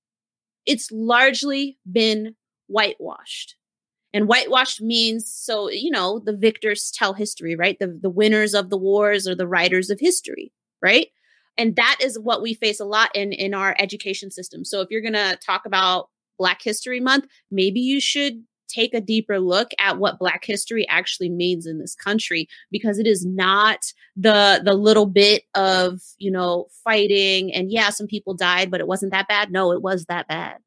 It's 0.65 0.91
largely 0.91 1.79
been 1.91 2.35
whitewashed. 2.67 3.55
And 4.13 4.27
whitewashed 4.27 4.81
means 4.81 5.31
so, 5.33 5.69
you 5.69 5.89
know, 5.89 6.19
the 6.19 6.35
victors 6.35 6.91
tell 6.93 7.13
history, 7.13 7.55
right? 7.55 7.77
The, 7.79 7.97
the 8.01 8.09
winners 8.09 8.53
of 8.53 8.69
the 8.69 8.77
wars 8.77 9.27
are 9.27 9.35
the 9.35 9.47
writers 9.47 9.89
of 9.89 9.99
history, 9.99 10.51
right? 10.81 11.07
And 11.57 11.75
that 11.75 11.97
is 12.01 12.17
what 12.17 12.41
we 12.41 12.53
face 12.53 12.79
a 12.79 12.85
lot 12.85 13.15
in, 13.15 13.33
in 13.33 13.53
our 13.53 13.75
education 13.77 14.31
system. 14.31 14.65
So 14.65 14.81
if 14.81 14.89
you're 14.89 15.01
going 15.01 15.13
to 15.13 15.37
talk 15.45 15.65
about 15.65 16.09
Black 16.37 16.61
History 16.61 16.99
Month, 16.99 17.27
maybe 17.51 17.79
you 17.79 17.99
should 17.99 18.43
take 18.71 18.93
a 18.93 19.01
deeper 19.01 19.39
look 19.39 19.71
at 19.79 19.97
what 19.97 20.19
black 20.19 20.45
history 20.45 20.87
actually 20.87 21.29
means 21.29 21.65
in 21.65 21.79
this 21.79 21.95
country 21.95 22.47
because 22.71 22.99
it 22.99 23.07
is 23.07 23.25
not 23.25 23.79
the 24.15 24.61
the 24.63 24.73
little 24.73 25.05
bit 25.05 25.43
of 25.55 26.01
you 26.17 26.31
know 26.31 26.67
fighting 26.83 27.53
and 27.53 27.71
yeah 27.71 27.89
some 27.89 28.07
people 28.07 28.33
died 28.33 28.71
but 28.71 28.79
it 28.79 28.87
wasn't 28.87 29.11
that 29.11 29.27
bad 29.27 29.51
no 29.51 29.71
it 29.71 29.81
was 29.81 30.05
that 30.05 30.27
bad 30.27 30.57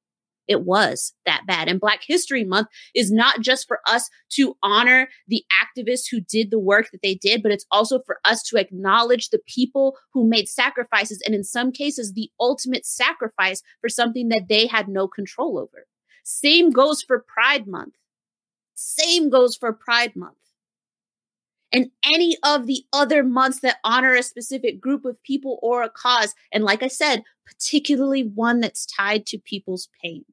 it 0.48 0.62
was 0.62 1.12
that 1.26 1.42
bad. 1.46 1.68
And 1.68 1.80
Black 1.80 2.00
History 2.06 2.44
Month 2.44 2.68
is 2.94 3.10
not 3.10 3.40
just 3.40 3.66
for 3.66 3.80
us 3.86 4.08
to 4.30 4.56
honor 4.62 5.08
the 5.26 5.44
activists 5.62 6.04
who 6.10 6.20
did 6.20 6.50
the 6.50 6.58
work 6.58 6.90
that 6.90 7.02
they 7.02 7.14
did, 7.14 7.42
but 7.42 7.52
it's 7.52 7.66
also 7.70 8.00
for 8.04 8.18
us 8.24 8.42
to 8.44 8.56
acknowledge 8.56 9.30
the 9.30 9.40
people 9.46 9.96
who 10.12 10.28
made 10.28 10.48
sacrifices 10.48 11.22
and 11.24 11.34
in 11.34 11.44
some 11.44 11.72
cases 11.72 12.12
the 12.12 12.30
ultimate 12.38 12.86
sacrifice 12.86 13.62
for 13.80 13.88
something 13.88 14.28
that 14.28 14.46
they 14.48 14.66
had 14.66 14.88
no 14.88 15.08
control 15.08 15.58
over. 15.58 15.86
Same 16.24 16.70
goes 16.70 17.02
for 17.02 17.24
Pride 17.26 17.66
Month. 17.66 17.94
Same 18.74 19.30
goes 19.30 19.56
for 19.56 19.72
Pride 19.72 20.16
Month. 20.16 20.36
And 21.72 21.90
any 22.04 22.36
of 22.44 22.66
the 22.66 22.84
other 22.92 23.24
months 23.24 23.60
that 23.60 23.78
honor 23.82 24.14
a 24.14 24.22
specific 24.22 24.80
group 24.80 25.04
of 25.04 25.20
people 25.24 25.58
or 25.60 25.82
a 25.82 25.90
cause. 25.90 26.32
And 26.52 26.62
like 26.62 26.84
I 26.84 26.88
said, 26.88 27.24
particularly 27.44 28.22
one 28.22 28.60
that's 28.60 28.86
tied 28.86 29.26
to 29.26 29.38
people's 29.38 29.88
pain. 30.00 30.24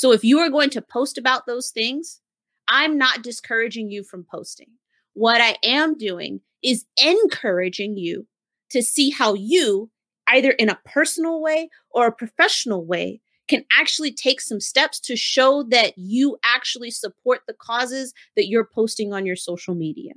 So 0.00 0.12
if 0.12 0.24
you 0.24 0.38
are 0.38 0.48
going 0.48 0.70
to 0.70 0.80
post 0.80 1.18
about 1.18 1.44
those 1.44 1.68
things, 1.68 2.22
I'm 2.66 2.96
not 2.96 3.22
discouraging 3.22 3.90
you 3.90 4.02
from 4.02 4.24
posting. 4.24 4.68
What 5.12 5.42
I 5.42 5.58
am 5.62 5.98
doing 5.98 6.40
is 6.62 6.86
encouraging 6.96 7.98
you 7.98 8.26
to 8.70 8.82
see 8.82 9.10
how 9.10 9.34
you, 9.34 9.90
either 10.26 10.52
in 10.52 10.70
a 10.70 10.80
personal 10.86 11.42
way 11.42 11.68
or 11.90 12.06
a 12.06 12.12
professional 12.12 12.82
way, 12.82 13.20
can 13.46 13.66
actually 13.78 14.10
take 14.10 14.40
some 14.40 14.58
steps 14.58 15.00
to 15.00 15.16
show 15.16 15.64
that 15.64 15.98
you 15.98 16.38
actually 16.46 16.90
support 16.90 17.42
the 17.46 17.52
causes 17.52 18.14
that 18.36 18.48
you're 18.48 18.70
posting 18.74 19.12
on 19.12 19.26
your 19.26 19.36
social 19.36 19.74
media. 19.74 20.14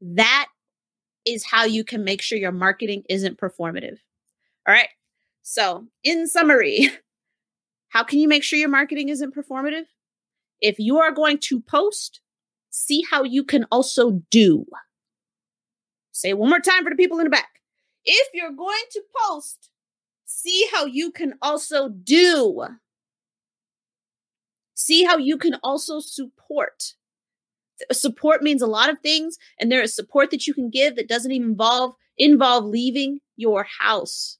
That 0.00 0.46
is 1.26 1.44
how 1.50 1.64
you 1.64 1.82
can 1.82 2.04
make 2.04 2.22
sure 2.22 2.38
your 2.38 2.52
marketing 2.52 3.02
isn't 3.08 3.40
performative. 3.40 3.98
All 4.68 4.74
right. 4.74 4.90
So, 5.42 5.88
in 6.04 6.28
summary, 6.28 6.90
how 7.90 8.04
can 8.04 8.18
you 8.18 8.28
make 8.28 8.42
sure 8.42 8.58
your 8.58 8.68
marketing 8.68 9.08
isn't 9.08 9.34
performative? 9.34 9.84
If 10.60 10.78
you 10.78 10.98
are 10.98 11.12
going 11.12 11.38
to 11.38 11.60
post, 11.60 12.20
see 12.70 13.04
how 13.10 13.24
you 13.24 13.44
can 13.44 13.66
also 13.70 14.22
do. 14.30 14.64
Say 16.12 16.32
one 16.32 16.50
more 16.50 16.60
time 16.60 16.84
for 16.84 16.90
the 16.90 16.96
people 16.96 17.18
in 17.18 17.24
the 17.24 17.30
back. 17.30 17.48
If 18.04 18.28
you're 18.32 18.52
going 18.52 18.84
to 18.92 19.02
post, 19.26 19.70
see 20.24 20.68
how 20.72 20.86
you 20.86 21.10
can 21.10 21.34
also 21.42 21.88
do. 21.88 22.64
See 24.74 25.04
how 25.04 25.18
you 25.18 25.36
can 25.36 25.56
also 25.62 26.00
support. 26.00 26.94
Support 27.90 28.42
means 28.42 28.62
a 28.62 28.66
lot 28.66 28.90
of 28.90 29.00
things, 29.00 29.36
and 29.58 29.70
there 29.70 29.82
is 29.82 29.94
support 29.94 30.30
that 30.30 30.46
you 30.46 30.54
can 30.54 30.70
give 30.70 30.96
that 30.96 31.08
doesn't 31.08 31.32
involve 31.32 31.94
involve 32.18 32.66
leaving 32.66 33.20
your 33.36 33.66
house. 33.80 34.38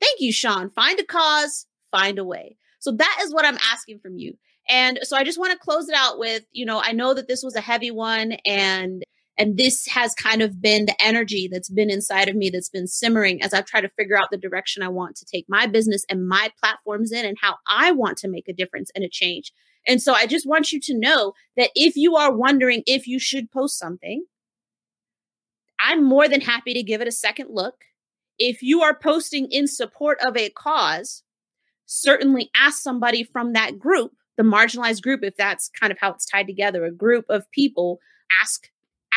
Thank 0.00 0.20
you, 0.20 0.32
Sean. 0.32 0.70
Find 0.70 0.98
a 0.98 1.04
cause, 1.04 1.66
find 1.90 2.18
a 2.18 2.24
way. 2.24 2.56
So 2.78 2.92
that 2.92 3.18
is 3.22 3.32
what 3.32 3.44
I'm 3.44 3.58
asking 3.72 4.00
from 4.00 4.16
you. 4.16 4.34
And 4.68 5.00
so 5.02 5.16
I 5.16 5.24
just 5.24 5.38
want 5.38 5.52
to 5.52 5.58
close 5.58 5.88
it 5.88 5.94
out 5.94 6.18
with, 6.18 6.44
you 6.52 6.64
know, 6.64 6.80
I 6.82 6.92
know 6.92 7.14
that 7.14 7.28
this 7.28 7.42
was 7.42 7.56
a 7.56 7.60
heavy 7.60 7.90
one 7.90 8.32
and 8.46 9.02
and 9.38 9.56
this 9.56 9.86
has 9.86 10.14
kind 10.14 10.42
of 10.42 10.60
been 10.60 10.84
the 10.84 11.02
energy 11.02 11.48
that's 11.50 11.70
been 11.70 11.88
inside 11.88 12.28
of 12.28 12.36
me 12.36 12.50
that's 12.50 12.68
been 12.68 12.86
simmering 12.86 13.42
as 13.42 13.54
I've 13.54 13.64
tried 13.64 13.82
to 13.82 13.90
figure 13.98 14.18
out 14.18 14.28
the 14.30 14.36
direction 14.36 14.82
I 14.82 14.88
want 14.88 15.16
to 15.16 15.24
take 15.24 15.46
my 15.48 15.66
business 15.66 16.04
and 16.10 16.28
my 16.28 16.50
platforms 16.60 17.10
in 17.10 17.24
and 17.24 17.38
how 17.40 17.54
I 17.66 17.90
want 17.90 18.18
to 18.18 18.28
make 18.28 18.48
a 18.48 18.52
difference 18.52 18.90
and 18.94 19.02
a 19.02 19.08
change. 19.08 19.54
And 19.86 20.02
so 20.02 20.12
I 20.12 20.26
just 20.26 20.46
want 20.46 20.72
you 20.72 20.80
to 20.80 20.98
know 20.98 21.32
that 21.56 21.70
if 21.74 21.96
you 21.96 22.16
are 22.16 22.34
wondering 22.34 22.82
if 22.84 23.06
you 23.06 23.18
should 23.18 23.50
post 23.50 23.78
something, 23.78 24.26
I'm 25.80 26.04
more 26.04 26.28
than 26.28 26.42
happy 26.42 26.74
to 26.74 26.82
give 26.82 27.00
it 27.00 27.08
a 27.08 27.12
second 27.12 27.48
look. 27.50 27.84
If 28.38 28.62
you 28.62 28.82
are 28.82 28.94
posting 28.94 29.48
in 29.50 29.66
support 29.66 30.18
of 30.20 30.36
a 30.36 30.50
cause, 30.50 31.22
certainly 31.90 32.50
ask 32.54 32.80
somebody 32.80 33.24
from 33.24 33.52
that 33.52 33.78
group, 33.78 34.12
the 34.36 34.44
marginalized 34.44 35.02
group, 35.02 35.24
if 35.24 35.36
that's 35.36 35.70
kind 35.78 35.90
of 35.90 35.98
how 36.00 36.12
it's 36.12 36.24
tied 36.24 36.46
together, 36.46 36.84
a 36.84 36.92
group 36.92 37.24
of 37.28 37.50
people, 37.50 37.98
ask 38.40 38.68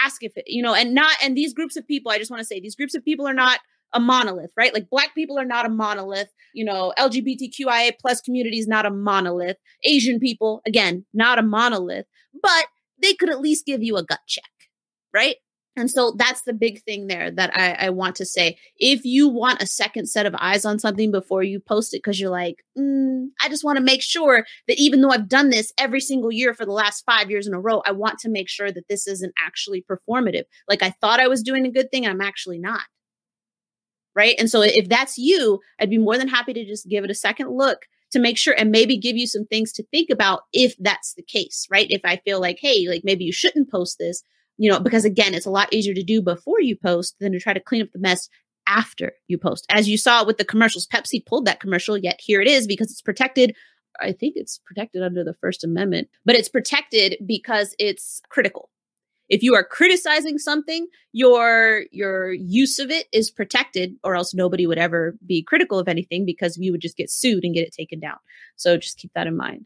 ask 0.03 0.23
if 0.23 0.35
it, 0.35 0.45
you 0.47 0.63
know, 0.63 0.73
and 0.73 0.95
not, 0.95 1.15
and 1.21 1.37
these 1.37 1.53
groups 1.53 1.75
of 1.75 1.87
people, 1.87 2.11
I 2.11 2.17
just 2.17 2.31
want 2.31 2.41
to 2.41 2.45
say 2.45 2.59
these 2.59 2.75
groups 2.75 2.95
of 2.95 3.05
people 3.05 3.27
are 3.27 3.33
not 3.33 3.59
a 3.93 3.99
monolith, 3.99 4.49
right? 4.57 4.73
Like 4.73 4.89
black 4.89 5.13
people 5.13 5.37
are 5.37 5.45
not 5.45 5.67
a 5.67 5.69
monolith. 5.69 6.29
You 6.55 6.65
know, 6.65 6.93
LGBTQIA 6.97 7.93
plus 8.01 8.21
community 8.21 8.57
is 8.57 8.67
not 8.67 8.87
a 8.87 8.89
monolith. 8.89 9.57
Asian 9.83 10.19
people, 10.19 10.63
again, 10.65 11.05
not 11.13 11.37
a 11.37 11.43
monolith, 11.43 12.07
but 12.41 12.65
they 13.03 13.13
could 13.13 13.29
at 13.29 13.39
least 13.39 13.67
give 13.67 13.83
you 13.83 13.97
a 13.97 14.03
gut 14.03 14.21
check, 14.27 14.49
right? 15.13 15.35
And 15.75 15.89
so 15.89 16.13
that's 16.15 16.43
the 16.43 16.53
big 16.53 16.83
thing 16.83 17.07
there 17.07 17.31
that 17.31 17.55
I, 17.57 17.87
I, 17.87 17.89
want 17.89 18.15
to 18.17 18.25
say. 18.25 18.57
If 18.77 19.05
you 19.05 19.27
want 19.27 19.61
a 19.61 19.65
second 19.65 20.07
set 20.07 20.27
of 20.27 20.35
eyes 20.37 20.65
on 20.65 20.77
something 20.77 21.11
before 21.11 21.41
you 21.41 21.59
post 21.59 21.95
it, 21.95 22.03
because 22.03 22.19
you're 22.19 22.29
like, 22.29 22.63
mm, 22.77 23.27
I 23.41 23.49
just 23.49 23.63
want 23.63 23.77
to 23.77 23.83
make 23.83 24.03
sure 24.03 24.45
that 24.67 24.79
even 24.79 25.01
though 25.01 25.09
I've 25.09 25.27
done 25.27 25.49
this 25.49 25.73
every 25.79 25.99
single 25.99 26.31
year 26.31 26.53
for 26.53 26.65
the 26.65 26.71
last 26.71 27.03
five 27.05 27.31
years 27.31 27.47
in 27.47 27.55
a 27.55 27.59
row, 27.59 27.81
I 27.87 27.91
want 27.91 28.19
to 28.19 28.29
make 28.29 28.49
sure 28.49 28.71
that 28.71 28.87
this 28.87 29.07
isn't 29.07 29.33
actually 29.43 29.83
performative. 29.83 30.43
Like 30.67 30.83
I 30.83 30.91
thought 31.01 31.19
I 31.19 31.27
was 31.27 31.41
doing 31.41 31.65
a 31.65 31.71
good 31.71 31.89
thing, 31.89 32.05
I'm 32.05 32.21
actually 32.21 32.59
not. 32.59 32.83
Right. 34.15 34.35
And 34.37 34.49
so 34.49 34.61
if 34.61 34.89
that's 34.89 35.17
you, 35.17 35.59
I'd 35.79 35.89
be 35.89 35.97
more 35.97 36.19
than 36.19 36.27
happy 36.27 36.53
to 36.53 36.65
just 36.65 36.87
give 36.87 37.03
it 37.03 37.09
a 37.09 37.15
second 37.15 37.49
look 37.49 37.87
to 38.11 38.19
make 38.19 38.37
sure 38.37 38.53
and 38.55 38.69
maybe 38.69 38.95
give 38.95 39.17
you 39.17 39.25
some 39.25 39.45
things 39.45 39.71
to 39.73 39.83
think 39.91 40.11
about 40.11 40.41
if 40.53 40.75
that's 40.77 41.15
the 41.15 41.23
case, 41.23 41.67
right? 41.71 41.87
If 41.89 42.01
I 42.05 42.17
feel 42.17 42.39
like, 42.39 42.59
hey, 42.61 42.87
like 42.87 43.01
maybe 43.03 43.23
you 43.23 43.31
shouldn't 43.31 43.71
post 43.71 43.97
this, 43.97 44.23
you 44.57 44.69
know, 44.71 44.79
because 44.79 45.05
again, 45.05 45.33
it's 45.33 45.45
a 45.45 45.51
lot 45.51 45.73
easier 45.73 45.93
to 45.93 46.03
do 46.03 46.21
before 46.21 46.61
you 46.61 46.75
post 46.75 47.15
than 47.19 47.31
to 47.31 47.39
try 47.39 47.53
to 47.53 47.59
clean 47.59 47.81
up 47.81 47.91
the 47.91 47.99
mess 47.99 48.29
after 48.67 49.13
you 49.27 49.37
post. 49.37 49.65
As 49.69 49.89
you 49.89 49.97
saw 49.97 50.25
with 50.25 50.37
the 50.37 50.45
commercials, 50.45 50.87
Pepsi 50.87 51.25
pulled 51.25 51.45
that 51.45 51.59
commercial, 51.59 51.97
yet 51.97 52.19
here 52.21 52.41
it 52.41 52.47
is 52.47 52.67
because 52.67 52.91
it's 52.91 53.01
protected. 53.01 53.55
I 53.99 54.11
think 54.11 54.33
it's 54.35 54.59
protected 54.65 55.03
under 55.03 55.23
the 55.23 55.35
First 55.35 55.63
Amendment, 55.63 56.09
but 56.25 56.35
it's 56.35 56.49
protected 56.49 57.17
because 57.25 57.75
it's 57.77 58.21
critical. 58.29 58.69
If 59.29 59.41
you 59.41 59.55
are 59.55 59.63
criticizing 59.63 60.37
something, 60.37 60.87
your 61.11 61.85
your 61.91 62.33
use 62.33 62.77
of 62.79 62.91
it 62.91 63.07
is 63.13 63.31
protected, 63.31 63.95
or 64.03 64.15
else 64.15 64.33
nobody 64.33 64.67
would 64.67 64.77
ever 64.77 65.15
be 65.25 65.43
critical 65.43 65.79
of 65.79 65.87
anything 65.87 66.25
because 66.25 66.57
we 66.57 66.71
would 66.71 66.81
just 66.81 66.97
get 66.97 67.09
sued 67.09 67.43
and 67.43 67.53
get 67.53 67.65
it 67.65 67.73
taken 67.73 67.99
down. 67.99 68.17
So 68.57 68.77
just 68.77 68.97
keep 68.97 69.11
that 69.15 69.27
in 69.27 69.37
mind 69.37 69.65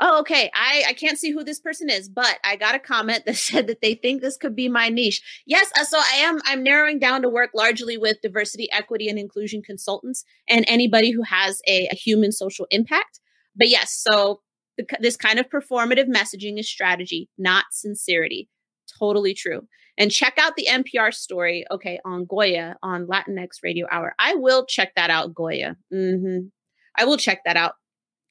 oh 0.00 0.20
okay 0.20 0.50
i 0.54 0.84
i 0.88 0.92
can't 0.92 1.18
see 1.18 1.30
who 1.30 1.42
this 1.44 1.60
person 1.60 1.88
is 1.88 2.08
but 2.08 2.38
i 2.44 2.56
got 2.56 2.74
a 2.74 2.78
comment 2.78 3.24
that 3.24 3.36
said 3.36 3.66
that 3.66 3.80
they 3.80 3.94
think 3.94 4.20
this 4.20 4.36
could 4.36 4.54
be 4.54 4.68
my 4.68 4.88
niche. 4.88 5.22
Yes 5.46 5.70
uh, 5.78 5.84
so 5.84 5.98
i 5.98 6.16
am 6.18 6.40
i'm 6.44 6.62
narrowing 6.62 6.98
down 6.98 7.22
to 7.22 7.28
work 7.28 7.50
largely 7.54 7.96
with 7.96 8.20
diversity 8.22 8.70
equity 8.72 9.08
and 9.08 9.18
inclusion 9.18 9.62
consultants 9.62 10.24
and 10.48 10.64
anybody 10.68 11.10
who 11.10 11.22
has 11.22 11.60
a, 11.66 11.88
a 11.90 11.94
human 11.94 12.32
social 12.32 12.66
impact. 12.70 13.20
But 13.54 13.68
yes 13.68 13.92
so 13.92 14.40
the, 14.76 14.86
this 15.00 15.16
kind 15.16 15.38
of 15.38 15.48
performative 15.48 16.06
messaging 16.06 16.58
is 16.58 16.68
strategy 16.68 17.28
not 17.38 17.66
sincerity. 17.72 18.48
Totally 18.98 19.34
true. 19.34 19.66
And 19.98 20.12
check 20.12 20.34
out 20.38 20.56
the 20.56 20.68
npr 20.70 21.12
story 21.14 21.64
okay 21.70 21.98
on 22.04 22.26
goya 22.26 22.76
on 22.82 23.06
latinx 23.06 23.62
radio 23.62 23.86
hour. 23.90 24.14
I 24.18 24.34
will 24.34 24.66
check 24.66 24.92
that 24.96 25.10
out 25.10 25.34
goya. 25.34 25.76
Mm-hmm. 25.92 26.48
i 26.96 27.04
will 27.04 27.16
check 27.16 27.40
that 27.44 27.56
out 27.56 27.74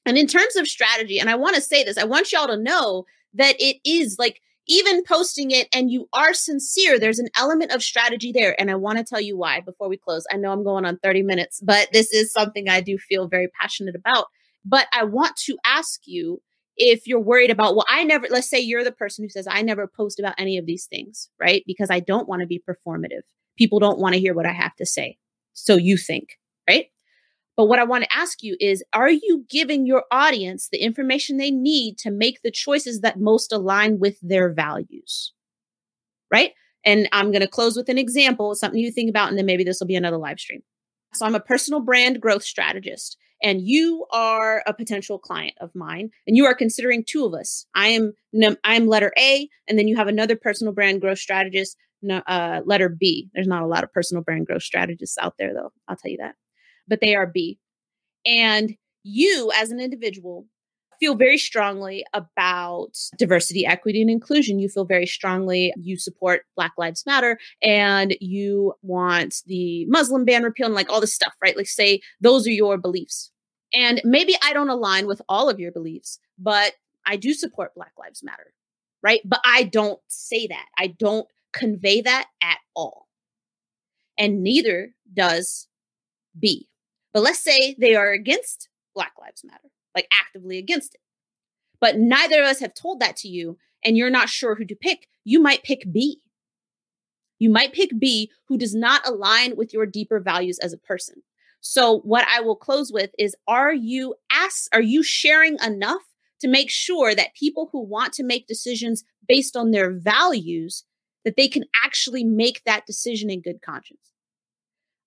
and 0.06 0.16
in 0.16 0.26
terms 0.26 0.56
of 0.56 0.66
strategy, 0.66 1.18
and 1.18 1.28
I 1.28 1.34
want 1.34 1.56
to 1.56 1.60
say 1.60 1.84
this, 1.84 1.98
I 1.98 2.04
want 2.04 2.32
y'all 2.32 2.46
to 2.46 2.56
know 2.56 3.04
that 3.34 3.56
it 3.58 3.76
is 3.84 4.16
like 4.18 4.40
even 4.68 5.04
posting 5.04 5.50
it 5.50 5.68
and 5.72 5.90
you 5.90 6.08
are 6.12 6.34
sincere, 6.34 6.98
there's 6.98 7.18
an 7.18 7.28
element 7.36 7.72
of 7.72 7.82
strategy 7.82 8.32
there. 8.32 8.58
And 8.60 8.70
I 8.70 8.74
want 8.74 8.98
to 8.98 9.04
tell 9.04 9.20
you 9.20 9.36
why 9.36 9.60
before 9.60 9.88
we 9.88 9.96
close. 9.96 10.24
I 10.32 10.36
know 10.36 10.50
I'm 10.52 10.64
going 10.64 10.84
on 10.84 10.98
30 11.02 11.22
minutes, 11.22 11.60
but 11.62 11.88
this 11.92 12.12
is 12.12 12.32
something 12.32 12.68
I 12.68 12.80
do 12.80 12.98
feel 12.98 13.28
very 13.28 13.48
passionate 13.48 13.94
about. 13.94 14.26
But 14.64 14.86
I 14.92 15.04
want 15.04 15.36
to 15.46 15.56
ask 15.64 16.00
you 16.06 16.42
if 16.76 17.06
you're 17.06 17.20
worried 17.20 17.50
about, 17.50 17.76
well, 17.76 17.86
I 17.88 18.04
never, 18.04 18.26
let's 18.28 18.50
say 18.50 18.60
you're 18.60 18.84
the 18.84 18.92
person 18.92 19.24
who 19.24 19.30
says, 19.30 19.46
I 19.48 19.62
never 19.62 19.86
post 19.86 20.18
about 20.18 20.34
any 20.36 20.58
of 20.58 20.66
these 20.66 20.86
things, 20.86 21.30
right? 21.40 21.62
Because 21.66 21.90
I 21.90 22.00
don't 22.00 22.28
want 22.28 22.40
to 22.40 22.46
be 22.46 22.62
performative. 22.68 23.22
People 23.56 23.78
don't 23.78 23.98
want 23.98 24.14
to 24.14 24.20
hear 24.20 24.34
what 24.34 24.46
I 24.46 24.52
have 24.52 24.74
to 24.76 24.86
say. 24.86 25.16
So 25.52 25.76
you 25.76 25.96
think, 25.96 26.38
right? 26.68 26.86
But 27.56 27.66
what 27.66 27.78
I 27.78 27.84
want 27.84 28.04
to 28.04 28.16
ask 28.16 28.42
you 28.42 28.56
is 28.60 28.84
Are 28.92 29.10
you 29.10 29.44
giving 29.48 29.86
your 29.86 30.04
audience 30.10 30.68
the 30.70 30.78
information 30.78 31.36
they 31.36 31.50
need 31.50 31.98
to 31.98 32.10
make 32.10 32.42
the 32.42 32.50
choices 32.50 33.00
that 33.00 33.18
most 33.18 33.52
align 33.52 33.98
with 33.98 34.18
their 34.22 34.52
values? 34.52 35.32
Right. 36.30 36.52
And 36.84 37.08
I'm 37.12 37.32
going 37.32 37.42
to 37.42 37.48
close 37.48 37.76
with 37.76 37.88
an 37.88 37.98
example, 37.98 38.54
something 38.54 38.78
you 38.78 38.92
think 38.92 39.10
about, 39.10 39.28
and 39.28 39.38
then 39.38 39.46
maybe 39.46 39.64
this 39.64 39.80
will 39.80 39.86
be 39.86 39.96
another 39.96 40.18
live 40.18 40.38
stream. 40.38 40.62
So 41.14 41.26
I'm 41.26 41.34
a 41.34 41.40
personal 41.40 41.80
brand 41.80 42.20
growth 42.20 42.44
strategist 42.44 43.16
and 43.42 43.60
you 43.62 44.06
are 44.12 44.62
a 44.66 44.74
potential 44.74 45.18
client 45.18 45.54
of 45.60 45.74
mine 45.74 46.10
and 46.26 46.36
you 46.36 46.44
are 46.44 46.54
considering 46.54 47.04
two 47.04 47.24
of 47.24 47.34
us. 47.34 47.66
I 47.74 47.88
am 47.88 48.12
I'm 48.64 48.86
letter 48.86 49.12
A 49.18 49.48
and 49.68 49.78
then 49.78 49.88
you 49.88 49.96
have 49.96 50.08
another 50.08 50.36
personal 50.36 50.72
brand 50.72 51.00
growth 51.00 51.18
strategist 51.18 51.76
uh, 52.08 52.60
letter 52.64 52.88
B. 52.88 53.30
There's 53.34 53.48
not 53.48 53.62
a 53.62 53.66
lot 53.66 53.84
of 53.84 53.92
personal 53.92 54.22
brand 54.22 54.46
growth 54.46 54.62
strategists 54.62 55.18
out 55.18 55.34
there 55.38 55.54
though. 55.54 55.72
I'll 55.88 55.96
tell 55.96 56.10
you 56.10 56.18
that. 56.18 56.34
But 56.88 57.00
they 57.00 57.14
are 57.14 57.26
B. 57.26 57.58
And 58.24 58.76
you 59.02 59.52
as 59.54 59.70
an 59.70 59.80
individual 59.80 60.46
feel 60.98 61.14
very 61.14 61.38
strongly 61.38 62.04
about 62.12 62.96
diversity, 63.18 63.66
equity, 63.66 64.00
and 64.00 64.10
inclusion. 64.10 64.58
You 64.58 64.68
feel 64.68 64.84
very 64.84 65.06
strongly, 65.06 65.72
you 65.76 65.98
support 65.98 66.42
Black 66.56 66.72
Lives 66.78 67.04
Matter, 67.06 67.38
and 67.62 68.16
you 68.20 68.74
want 68.82 69.36
the 69.46 69.84
Muslim 69.86 70.24
ban 70.24 70.42
repealed, 70.42 70.68
and 70.68 70.74
like 70.74 70.90
all 70.90 71.00
this 71.00 71.14
stuff, 71.14 71.34
right? 71.42 71.56
Like, 71.56 71.66
say 71.66 72.00
those 72.20 72.46
are 72.46 72.50
your 72.50 72.78
beliefs. 72.78 73.30
And 73.74 74.00
maybe 74.04 74.34
I 74.42 74.52
don't 74.52 74.70
align 74.70 75.06
with 75.06 75.20
all 75.28 75.48
of 75.50 75.60
your 75.60 75.72
beliefs, 75.72 76.18
but 76.38 76.74
I 77.04 77.16
do 77.16 77.34
support 77.34 77.74
Black 77.74 77.92
Lives 77.98 78.22
Matter, 78.22 78.54
right? 79.02 79.20
But 79.24 79.40
I 79.44 79.64
don't 79.64 80.00
say 80.08 80.46
that. 80.46 80.66
I 80.78 80.88
don't 80.88 81.26
convey 81.52 82.00
that 82.02 82.26
at 82.42 82.58
all. 82.74 83.06
And 84.18 84.42
neither 84.42 84.94
does 85.12 85.68
B. 86.38 86.68
But 87.16 87.22
let's 87.22 87.42
say 87.42 87.74
they 87.78 87.94
are 87.94 88.12
against 88.12 88.68
Black 88.94 89.14
Lives 89.18 89.42
Matter 89.42 89.70
like 89.94 90.06
actively 90.12 90.58
against 90.58 90.96
it. 90.96 91.00
But 91.80 91.96
neither 91.96 92.42
of 92.42 92.46
us 92.46 92.60
have 92.60 92.74
told 92.74 93.00
that 93.00 93.16
to 93.16 93.28
you, 93.28 93.56
and 93.82 93.96
you're 93.96 94.10
not 94.10 94.28
sure 94.28 94.54
who 94.54 94.66
to 94.66 94.74
pick. 94.74 95.08
You 95.24 95.40
might 95.40 95.62
pick 95.62 95.90
B. 95.90 96.20
You 97.38 97.48
might 97.48 97.72
pick 97.72 97.98
B, 97.98 98.30
who 98.48 98.58
does 98.58 98.74
not 98.74 99.08
align 99.08 99.56
with 99.56 99.72
your 99.72 99.86
deeper 99.86 100.20
values 100.20 100.58
as 100.58 100.74
a 100.74 100.76
person. 100.76 101.22
So, 101.62 102.00
what 102.00 102.26
I 102.28 102.42
will 102.42 102.54
close 102.54 102.92
with 102.92 103.12
is 103.18 103.34
Are 103.48 103.72
you 103.72 104.16
ask, 104.30 104.68
are 104.74 104.82
you 104.82 105.02
sharing 105.02 105.56
enough 105.64 106.02
to 106.42 106.48
make 106.48 106.68
sure 106.68 107.14
that 107.14 107.34
people 107.34 107.70
who 107.72 107.80
want 107.80 108.12
to 108.12 108.24
make 108.24 108.46
decisions 108.46 109.04
based 109.26 109.56
on 109.56 109.70
their 109.70 109.90
values 109.90 110.84
that 111.24 111.38
they 111.38 111.48
can 111.48 111.64
actually 111.82 112.24
make 112.24 112.62
that 112.64 112.84
decision 112.84 113.30
in 113.30 113.40
good 113.40 113.62
conscience 113.62 114.12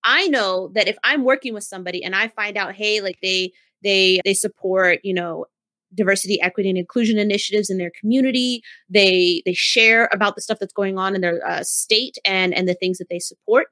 i 0.04 0.26
know 0.28 0.70
that 0.74 0.88
if 0.88 0.96
i'm 1.04 1.24
working 1.24 1.54
with 1.54 1.64
somebody 1.64 2.02
and 2.02 2.14
i 2.14 2.28
find 2.28 2.56
out 2.56 2.74
hey 2.74 3.00
like 3.00 3.18
they 3.22 3.52
they 3.82 4.20
they 4.24 4.34
support, 4.34 5.00
you 5.02 5.14
know, 5.14 5.46
diversity, 5.94 6.40
equity, 6.40 6.68
and 6.68 6.78
inclusion 6.78 7.18
initiatives 7.18 7.70
in 7.70 7.78
their 7.78 7.90
community. 7.98 8.62
They 8.88 9.42
they 9.44 9.54
share 9.54 10.08
about 10.12 10.34
the 10.34 10.42
stuff 10.42 10.58
that's 10.58 10.72
going 10.72 10.98
on 10.98 11.14
in 11.14 11.20
their 11.20 11.46
uh, 11.46 11.62
state 11.62 12.16
and 12.24 12.54
and 12.54 12.68
the 12.68 12.74
things 12.74 12.98
that 12.98 13.08
they 13.10 13.18
support. 13.18 13.66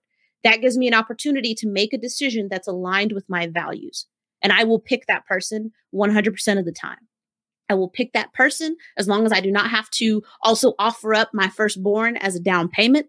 That 0.45 0.61
gives 0.61 0.77
me 0.77 0.87
an 0.87 0.95
opportunity 0.95 1.55
to 1.57 1.69
make 1.69 1.93
a 1.93 1.99
decision 1.99 2.49
that's 2.51 2.69
aligned 2.69 3.13
with 3.13 3.25
my 3.29 3.49
values, 3.49 4.07
and 4.43 4.53
I 4.53 4.65
will 4.65 4.81
pick 4.81 5.07
that 5.07 5.27
person 5.27 5.73
100% 5.95 6.59
of 6.59 6.65
the 6.65 6.73
time. 6.73 6.99
I 7.71 7.75
will 7.75 7.91
pick 7.91 8.13
that 8.15 8.33
person 8.33 8.77
as 8.97 9.09
long 9.09 9.27
as 9.27 9.33
I 9.33 9.41
do 9.41 9.51
not 9.51 9.71
have 9.71 9.91
to 9.91 10.23
also 10.43 10.75
offer 10.79 11.13
up 11.13 11.31
my 11.35 11.49
firstborn 11.49 12.17
as 12.17 12.37
a 12.37 12.41
down 12.41 12.69
payment. 12.69 13.07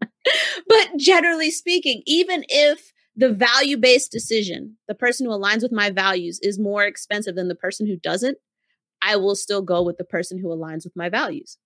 But 0.00 0.90
generally 0.98 1.50
speaking, 1.50 2.02
even 2.06 2.44
if 2.48 2.92
the 3.16 3.32
value 3.32 3.76
based 3.76 4.10
decision, 4.10 4.76
the 4.88 4.94
person 4.94 5.26
who 5.26 5.32
aligns 5.32 5.62
with 5.62 5.72
my 5.72 5.90
values 5.90 6.40
is 6.42 6.58
more 6.58 6.84
expensive 6.84 7.34
than 7.34 7.48
the 7.48 7.54
person 7.54 7.86
who 7.86 7.96
doesn't, 7.96 8.38
I 9.02 9.16
will 9.16 9.36
still 9.36 9.62
go 9.62 9.82
with 9.82 9.98
the 9.98 10.04
person 10.04 10.38
who 10.38 10.48
aligns 10.48 10.84
with 10.84 10.96
my 10.96 11.08
values. 11.08 11.58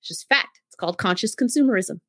It's 0.00 0.08
just 0.08 0.28
fact. 0.28 0.60
It's 0.68 0.76
called 0.76 0.98
conscious 0.98 1.36
consumerism. 1.36 2.00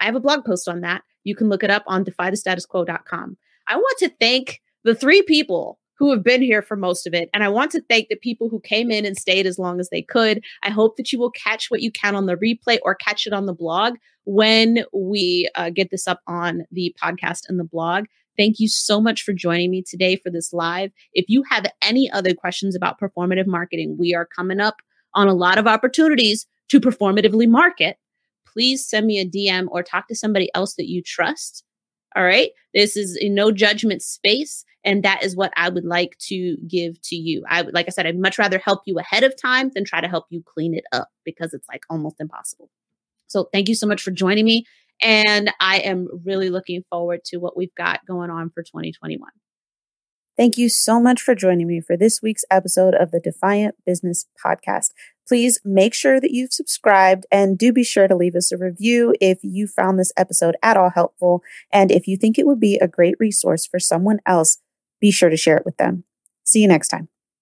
I 0.00 0.04
have 0.04 0.16
a 0.16 0.20
blog 0.20 0.44
post 0.44 0.68
on 0.68 0.80
that. 0.82 1.02
You 1.24 1.34
can 1.34 1.48
look 1.48 1.62
it 1.62 1.70
up 1.70 1.84
on 1.86 2.04
defythestatusquo.com. 2.04 3.36
I 3.68 3.76
want 3.76 3.98
to 3.98 4.10
thank 4.20 4.60
the 4.84 4.94
three 4.94 5.22
people 5.22 5.78
who 5.98 6.10
have 6.12 6.22
been 6.22 6.42
here 6.42 6.62
for 6.62 6.76
most 6.76 7.06
of 7.06 7.14
it. 7.14 7.30
And 7.32 7.42
I 7.42 7.48
want 7.48 7.70
to 7.72 7.82
thank 7.88 8.08
the 8.08 8.16
people 8.16 8.48
who 8.48 8.60
came 8.60 8.90
in 8.90 9.04
and 9.04 9.16
stayed 9.16 9.46
as 9.46 9.58
long 9.58 9.80
as 9.80 9.88
they 9.90 10.02
could. 10.02 10.42
I 10.62 10.70
hope 10.70 10.96
that 10.96 11.12
you 11.12 11.18
will 11.18 11.30
catch 11.30 11.70
what 11.70 11.80
you 11.80 11.90
can 11.90 12.14
on 12.14 12.26
the 12.26 12.36
replay 12.36 12.78
or 12.82 12.94
catch 12.94 13.26
it 13.26 13.32
on 13.32 13.46
the 13.46 13.54
blog 13.54 13.94
when 14.24 14.84
we 14.92 15.48
uh, 15.54 15.70
get 15.70 15.90
this 15.90 16.06
up 16.06 16.20
on 16.26 16.64
the 16.70 16.94
podcast 17.02 17.42
and 17.48 17.58
the 17.58 17.64
blog. 17.64 18.04
Thank 18.36 18.58
you 18.58 18.68
so 18.68 19.00
much 19.00 19.22
for 19.22 19.32
joining 19.32 19.70
me 19.70 19.82
today 19.82 20.16
for 20.16 20.30
this 20.30 20.52
live. 20.52 20.90
If 21.14 21.26
you 21.28 21.42
have 21.50 21.66
any 21.80 22.10
other 22.10 22.34
questions 22.34 22.76
about 22.76 23.00
performative 23.00 23.46
marketing, 23.46 23.96
we 23.98 24.14
are 24.14 24.26
coming 24.26 24.60
up 24.60 24.76
on 25.14 25.28
a 25.28 25.34
lot 25.34 25.56
of 25.56 25.66
opportunities 25.66 26.46
to 26.68 26.80
performatively 26.80 27.48
market. 27.48 27.96
Please 28.46 28.86
send 28.86 29.06
me 29.06 29.18
a 29.18 29.26
DM 29.28 29.66
or 29.70 29.82
talk 29.82 30.08
to 30.08 30.14
somebody 30.14 30.50
else 30.54 30.74
that 30.74 30.88
you 30.88 31.02
trust. 31.02 31.64
All 32.16 32.24
right. 32.24 32.50
This 32.72 32.96
is 32.96 33.18
a 33.20 33.28
no 33.28 33.52
judgment 33.52 34.02
space. 34.02 34.64
And 34.84 35.02
that 35.02 35.22
is 35.22 35.36
what 35.36 35.52
I 35.56 35.68
would 35.68 35.84
like 35.84 36.16
to 36.28 36.56
give 36.68 37.00
to 37.02 37.16
you. 37.16 37.44
I 37.48 37.62
like 37.62 37.86
I 37.88 37.90
said, 37.90 38.06
I'd 38.06 38.18
much 38.18 38.38
rather 38.38 38.58
help 38.58 38.82
you 38.86 38.98
ahead 38.98 39.24
of 39.24 39.34
time 39.40 39.70
than 39.74 39.84
try 39.84 40.00
to 40.00 40.08
help 40.08 40.26
you 40.30 40.42
clean 40.46 40.74
it 40.74 40.84
up 40.92 41.08
because 41.24 41.52
it's 41.52 41.68
like 41.68 41.82
almost 41.90 42.16
impossible. 42.20 42.70
So 43.26 43.48
thank 43.52 43.68
you 43.68 43.74
so 43.74 43.86
much 43.86 44.02
for 44.02 44.12
joining 44.12 44.44
me. 44.44 44.64
And 45.02 45.52
I 45.60 45.78
am 45.78 46.08
really 46.24 46.48
looking 46.48 46.84
forward 46.88 47.24
to 47.26 47.36
what 47.36 47.56
we've 47.56 47.74
got 47.74 48.06
going 48.06 48.30
on 48.30 48.50
for 48.50 48.62
2021. 48.62 49.28
Thank 50.36 50.56
you 50.56 50.68
so 50.68 51.00
much 51.00 51.20
for 51.20 51.34
joining 51.34 51.66
me 51.66 51.80
for 51.80 51.96
this 51.96 52.20
week's 52.22 52.44
episode 52.50 52.94
of 52.94 53.10
the 53.10 53.20
Defiant 53.20 53.74
Business 53.84 54.26
Podcast. 54.42 54.90
Please 55.26 55.58
make 55.64 55.94
sure 55.94 56.20
that 56.20 56.30
you've 56.30 56.52
subscribed 56.52 57.26
and 57.30 57.58
do 57.58 57.72
be 57.72 57.82
sure 57.82 58.06
to 58.06 58.16
leave 58.16 58.36
us 58.36 58.52
a 58.52 58.56
review 58.56 59.14
if 59.20 59.38
you 59.42 59.66
found 59.66 59.98
this 59.98 60.12
episode 60.16 60.56
at 60.62 60.76
all 60.76 60.90
helpful. 60.90 61.42
And 61.72 61.90
if 61.90 62.06
you 62.06 62.16
think 62.16 62.38
it 62.38 62.46
would 62.46 62.60
be 62.60 62.76
a 62.76 62.88
great 62.88 63.16
resource 63.18 63.66
for 63.66 63.80
someone 63.80 64.20
else, 64.24 64.58
be 65.00 65.10
sure 65.10 65.30
to 65.30 65.36
share 65.36 65.56
it 65.56 65.64
with 65.64 65.76
them. 65.76 66.04
See 66.44 66.60
you 66.60 66.68
next 66.68 66.88
time. 66.88 67.08